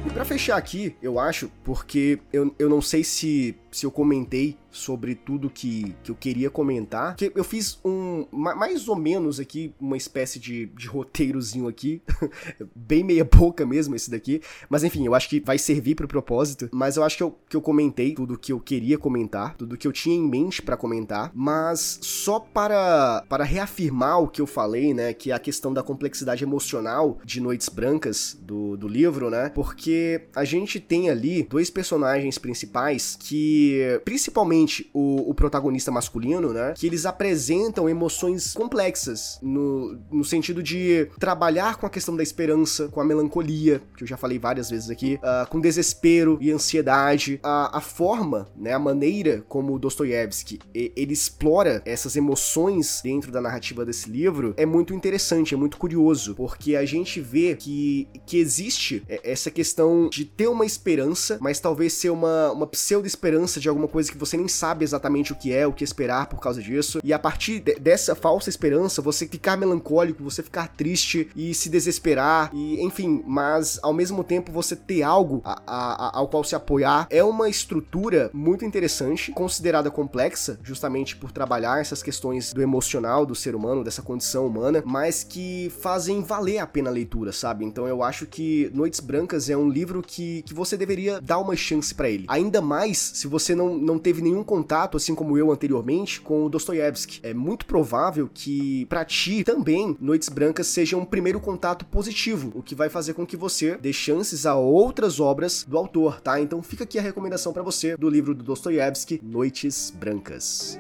E 0.09 0.11
para 0.11 0.25
fechar 0.25 0.57
aqui, 0.57 0.97
eu 1.03 1.19
acho, 1.19 1.51
porque 1.63 2.19
eu, 2.33 2.55
eu 2.59 2.71
não 2.71 2.81
sei 2.81 3.05
se, 3.05 3.55
se 3.71 3.85
eu 3.85 3.91
comentei 3.91 4.57
sobre 4.71 5.15
tudo 5.15 5.51
que, 5.51 5.95
que 6.03 6.11
eu 6.11 6.15
queria 6.15 6.51
comentar. 6.51 7.17
Que 7.17 7.33
eu 7.35 7.45
fiz 7.45 7.79
um, 7.85 8.27
mais 8.31 8.89
ou 8.89 8.97
menos 8.97 9.41
aqui, 9.41 9.73
uma 9.81 9.97
espécie 9.97 10.39
de, 10.39 10.67
de 10.67 10.87
roteirozinho 10.87 11.69
aqui, 11.69 12.03
bem 12.75 13.03
meia 13.03 13.25
boca 13.25 13.67
mesmo 13.67 13.95
esse 13.95 14.11
daqui, 14.11 14.41
mas 14.69 14.85
enfim, 14.85 15.07
eu 15.07 15.15
acho 15.15 15.29
que 15.29 15.41
vai 15.41 15.59
servir 15.59 15.95
pro 15.95 16.09
propósito, 16.09 16.69
mas 16.73 16.97
eu 16.97 17.05
acho 17.05 17.17
que 17.17 17.23
eu, 17.23 17.37
que 17.49 17.57
eu 17.57 17.63
comentei 17.63 18.15
tudo 18.15 18.39
que 18.39 18.53
eu 18.53 18.61
queria 18.61 18.99
comentar, 18.99 19.57
tudo 19.57 19.77
que 19.77 19.87
eu 19.87 19.93
tinha 19.93 20.15
em 20.15 20.29
mente 20.29 20.63
para 20.63 20.77
comentar, 20.77 21.31
mas 21.35 21.99
só 22.03 22.39
para, 22.39 23.25
para 23.29 23.45
reafirmar 23.45 24.21
o 24.21 24.29
que 24.29 24.41
eu 24.41 24.47
falei, 24.47 24.95
né, 24.95 25.13
que 25.13 25.31
é 25.31 25.35
a 25.35 25.39
questão 25.39 25.73
da 25.73 25.83
complexidade 25.83 26.45
emocional 26.45 27.19
de 27.25 27.41
Noites 27.41 27.69
Brancas 27.69 28.39
do, 28.41 28.77
do 28.77 28.87
livro, 28.87 29.31
né, 29.31 29.51
porque 29.55 30.23
a 30.35 30.45
gente 30.45 30.79
tem 30.79 31.11
ali 31.11 31.43
dois 31.43 31.71
personagens 31.71 32.39
principais 32.39 33.17
que, 33.19 33.59
principalmente 34.05 34.91
o, 34.93 35.31
o, 35.31 35.35
protagonista 35.35 35.91
masculino, 35.91 36.53
né? 36.53 36.75
Que 36.77 36.87
eles 36.87 37.07
apresentam 37.07 37.89
emoções 37.89 38.53
complexas 38.53 39.39
no, 39.43 39.99
no 40.11 40.25
sentido 40.25 40.63
de 40.63 41.09
trabalhar 41.19 41.77
com 41.77 41.87
a 41.87 41.91
questão 41.91 42.17
da 42.17 42.23
esperança, 42.23 42.89
com 42.89 43.01
a 43.01 43.05
melancolia, 43.05 43.81
que 43.97 44.05
eu 44.05 44.09
já 44.09 44.17
falei 44.17 44.39
várias 44.39 44.71
vezes 44.71 44.91
aqui, 44.91 45.19
uh, 45.23 45.49
com 45.49 45.61
desespero 45.61 46.39
e 46.41 46.51
ansiedade. 46.51 47.41
A, 47.43 47.79
a 47.79 47.81
forma, 47.81 48.49
né? 48.57 48.73
A 48.73 48.79
maneira 48.79 49.45
como 49.49 49.79
Dostoiévski 49.79 50.59
ele 50.75 51.13
explora 51.13 51.83
essas 51.85 52.17
emoções 52.17 53.01
dentro 53.03 53.31
da 53.31 53.41
narrativa 53.41 53.85
desse 53.85 54.11
livro 54.11 54.55
é 54.57 54.67
muito 54.67 54.95
interessante, 54.95 55.55
é 55.55 55.57
muito 55.57 55.77
curioso, 55.77 56.35
porque 56.35 56.77
a 56.77 56.85
gente 56.85 57.21
vê 57.21 57.55
que, 57.55 58.09
que 58.27 58.39
existe 58.39 59.03
essa 59.09 59.51
questão 59.51 60.09
de 60.09 60.25
ter 60.25 60.49
uma 60.49 60.67
esperança, 60.67 61.39
mas 61.41 61.61
talvez 61.61 61.93
ser 61.93 62.11
uma, 62.11 62.53
uma 62.53 62.67
pseudo-esperança 62.67 63.48
de 63.55 63.69
alguma 63.69 63.89
coisa 63.89 64.11
que 64.11 64.19
você 64.19 64.37
nem 64.37 64.49
sabe 64.49 64.85
exatamente 64.85 65.33
o 65.33 65.37
que 65.37 65.53
é, 65.53 65.67
o 65.67 65.73
que 65.73 65.85
esperar 65.85 66.27
por 66.27 66.41
causa 66.41 66.63
disso. 66.63 67.01
E 67.03 67.13
a 67.13 67.19
partir 67.19 67.61
de, 67.61 67.75
dessa 67.77 68.15
falsa 68.15 68.51
esperança, 68.51 69.01
você 69.01 69.27
ficar 69.27 69.57
melancólico, 69.57 70.23
você 70.23 70.43
ficar 70.43 70.69
triste 70.69 71.31
e 71.35 71.55
se 71.55 71.69
desesperar, 71.69 72.51
e 72.53 72.83
enfim, 72.83 73.23
mas 73.27 73.79
ao 73.83 73.93
mesmo 73.93 74.23
tempo 74.23 74.53
você 74.53 74.77
ter 74.77 75.03
algo 75.03 75.41
a, 75.45 75.63
a, 75.67 76.07
a, 76.09 76.19
ao 76.19 76.29
qual 76.29 76.45
se 76.45 76.55
apoiar 76.55 77.07
é 77.11 77.23
uma 77.23 77.49
estrutura 77.49 78.31
muito 78.33 78.65
interessante, 78.65 79.33
considerada 79.33 79.91
complexa, 79.91 80.59
justamente 80.63 81.17
por 81.17 81.33
trabalhar 81.33 81.81
essas 81.81 82.03
questões 82.03 82.53
do 82.53 82.63
emocional 82.63 83.25
do 83.25 83.35
ser 83.35 83.55
humano, 83.55 83.85
dessa 83.85 84.03
condição 84.03 84.47
humana, 84.47 84.83
mas 84.85 85.25
que 85.25 85.73
fazem 85.81 86.23
valer 86.23 86.59
a 86.59 86.67
pena 86.67 86.91
a 86.91 86.93
leitura, 86.93 87.33
sabe? 87.33 87.65
Então 87.65 87.87
eu 87.87 88.03
acho 88.03 88.27
que 88.27 88.71
Noites 88.75 89.01
Brancas 89.01 89.49
é 89.49 89.57
um 89.57 89.69
livro 89.69 90.03
que, 90.03 90.43
que 90.43 90.55
você 90.55 90.77
deveria 90.77 91.21
dar 91.21 91.39
uma 91.39 91.55
chance 91.57 91.95
para 91.95 92.09
ele. 92.09 92.25
Ainda 92.29 92.61
mais 92.61 92.99
se 92.99 93.27
você 93.27 93.38
não, 93.55 93.77
não 93.77 93.99
teve 93.99 94.23
nenhum 94.23 94.39
nenhum 94.39 94.45
contato, 94.45 94.97
assim 94.97 95.15
como 95.15 95.37
eu 95.37 95.51
anteriormente, 95.51 96.21
com 96.21 96.45
o 96.45 96.49
Dostoiévski. 96.49 97.21
É 97.23 97.35
muito 97.35 97.67
provável 97.67 98.31
que 98.33 98.87
para 98.87 99.05
ti 99.05 99.43
também 99.43 99.97
Noites 100.01 100.29
Brancas 100.29 100.69
seja 100.69 100.97
um 100.97 101.05
primeiro 101.05 101.41
contato 101.41 101.85
positivo, 101.85 102.53
o 102.55 102.63
que 102.63 102.75
vai 102.75 102.89
fazer 102.89 103.15
com 103.15 103.27
que 103.27 103.37
você 103.37 103.77
dê 103.77 103.93
chances 103.93 104.47
a 104.47 104.55
outras 104.55 105.21
obras 105.21 105.65
do 105.67 105.77
autor, 105.77 106.21
tá? 106.21 106.41
Então 106.41 106.63
fica 106.63 106.85
aqui 106.85 106.99
a 106.99 107.03
recomendação 107.03 107.53
para 107.53 107.63
você 107.63 107.97
do 107.97 108.09
livro 108.09 108.35
do 108.35 108.45
Dostoiévski, 108.45 109.21
Noites 109.23 109.91
Brancas. 109.91 110.79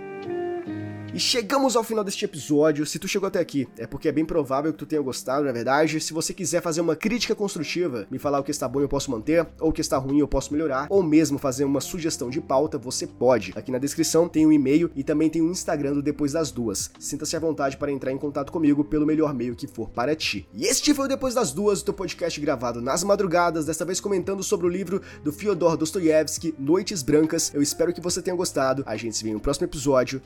E 1.15 1.19
chegamos 1.19 1.75
ao 1.75 1.83
final 1.83 2.05
deste 2.05 2.25
episódio. 2.27 2.85
Se 2.85 2.99
tu 2.99 3.09
chegou 3.09 3.27
até 3.27 3.41
aqui, 3.41 3.67
é 3.79 3.87
porque 3.87 4.09
é 4.09 4.13
bem 4.13 4.27
provável 4.27 4.73
que 4.73 4.79
tu 4.79 4.85
tenha 4.85 5.01
gostado, 5.01 5.47
na 5.47 5.53
verdade. 5.53 6.01
Se 6.01 6.13
você 6.13 6.35
quiser 6.35 6.61
fazer 6.61 6.83
uma 6.83 6.95
crítica 6.95 7.35
construtiva, 7.35 8.07
me 8.11 8.19
falar 8.19 8.39
o 8.39 8.45
que 8.45 8.51
está 8.51 8.69
bom 8.69 8.81
eu 8.81 8.89
posso 8.89 9.11
manter, 9.11 9.47
ou 9.59 9.71
o 9.71 9.73
que 9.73 9.81
está 9.81 9.97
ruim 9.97 10.19
eu 10.19 10.29
posso 10.29 10.53
melhorar, 10.53 10.87
ou 10.91 11.03
mesmo 11.03 11.39
fazer 11.39 11.65
uma 11.65 11.81
sugestão 11.81 12.29
de 12.29 12.43
pauta, 12.43 12.77
você 12.77 13.07
pode. 13.07 13.53
Aqui 13.57 13.73
na 13.73 13.79
descrição 13.79 14.29
tem 14.29 14.45
o 14.45 14.51
um 14.51 14.53
e-mail 14.53 14.91
e 14.95 15.03
também 15.03 15.31
tem 15.31 15.41
o 15.41 15.47
um 15.47 15.51
Instagram 15.51 15.95
do 15.95 16.03
Depois 16.03 16.33
das 16.33 16.51
Duas. 16.51 16.91
Sinta-se 17.01 17.35
à 17.35 17.41
vontade 17.41 17.79
para 17.79 17.91
entrar 17.91 18.13
em 18.13 18.19
contato 18.19 18.53
comigo 18.53 18.85
pelo 18.85 19.07
melhor 19.07 19.33
meio 19.33 19.57
que 19.57 19.67
for 19.67 19.89
para 19.89 20.15
ti. 20.15 20.47
E 20.53 20.67
este 20.67 20.93
foi 20.93 21.07
o 21.07 21.09
Depois 21.09 21.35
das 21.35 21.53
Duas, 21.53 21.81
o 21.81 21.85
teu 21.87 21.95
podcast 21.95 22.39
gravado 22.39 22.83
nas 22.83 23.03
madrugadas, 23.03 23.65
desta 23.65 23.85
vez 23.85 23.99
comentando 23.99 24.43
sobre 24.43 24.67
o 24.67 24.71
livro 24.71 25.01
do 25.25 25.33
Fyodor 25.33 25.77
Dostoiévski, 25.77 26.55
Noites 26.59 27.03
Brancas. 27.03 27.51
Eu 27.55 27.63
espero 27.63 27.95
que 27.95 28.01
você 28.01 28.21
tenha 28.21 28.37
gostado. 28.37 28.85
A 28.87 28.97
gente 28.97 29.17
se 29.17 29.25
vê 29.25 29.33
no 29.33 29.41
próximo 29.41 29.65
episódio 29.65 30.21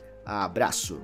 abraço. 0.73 0.99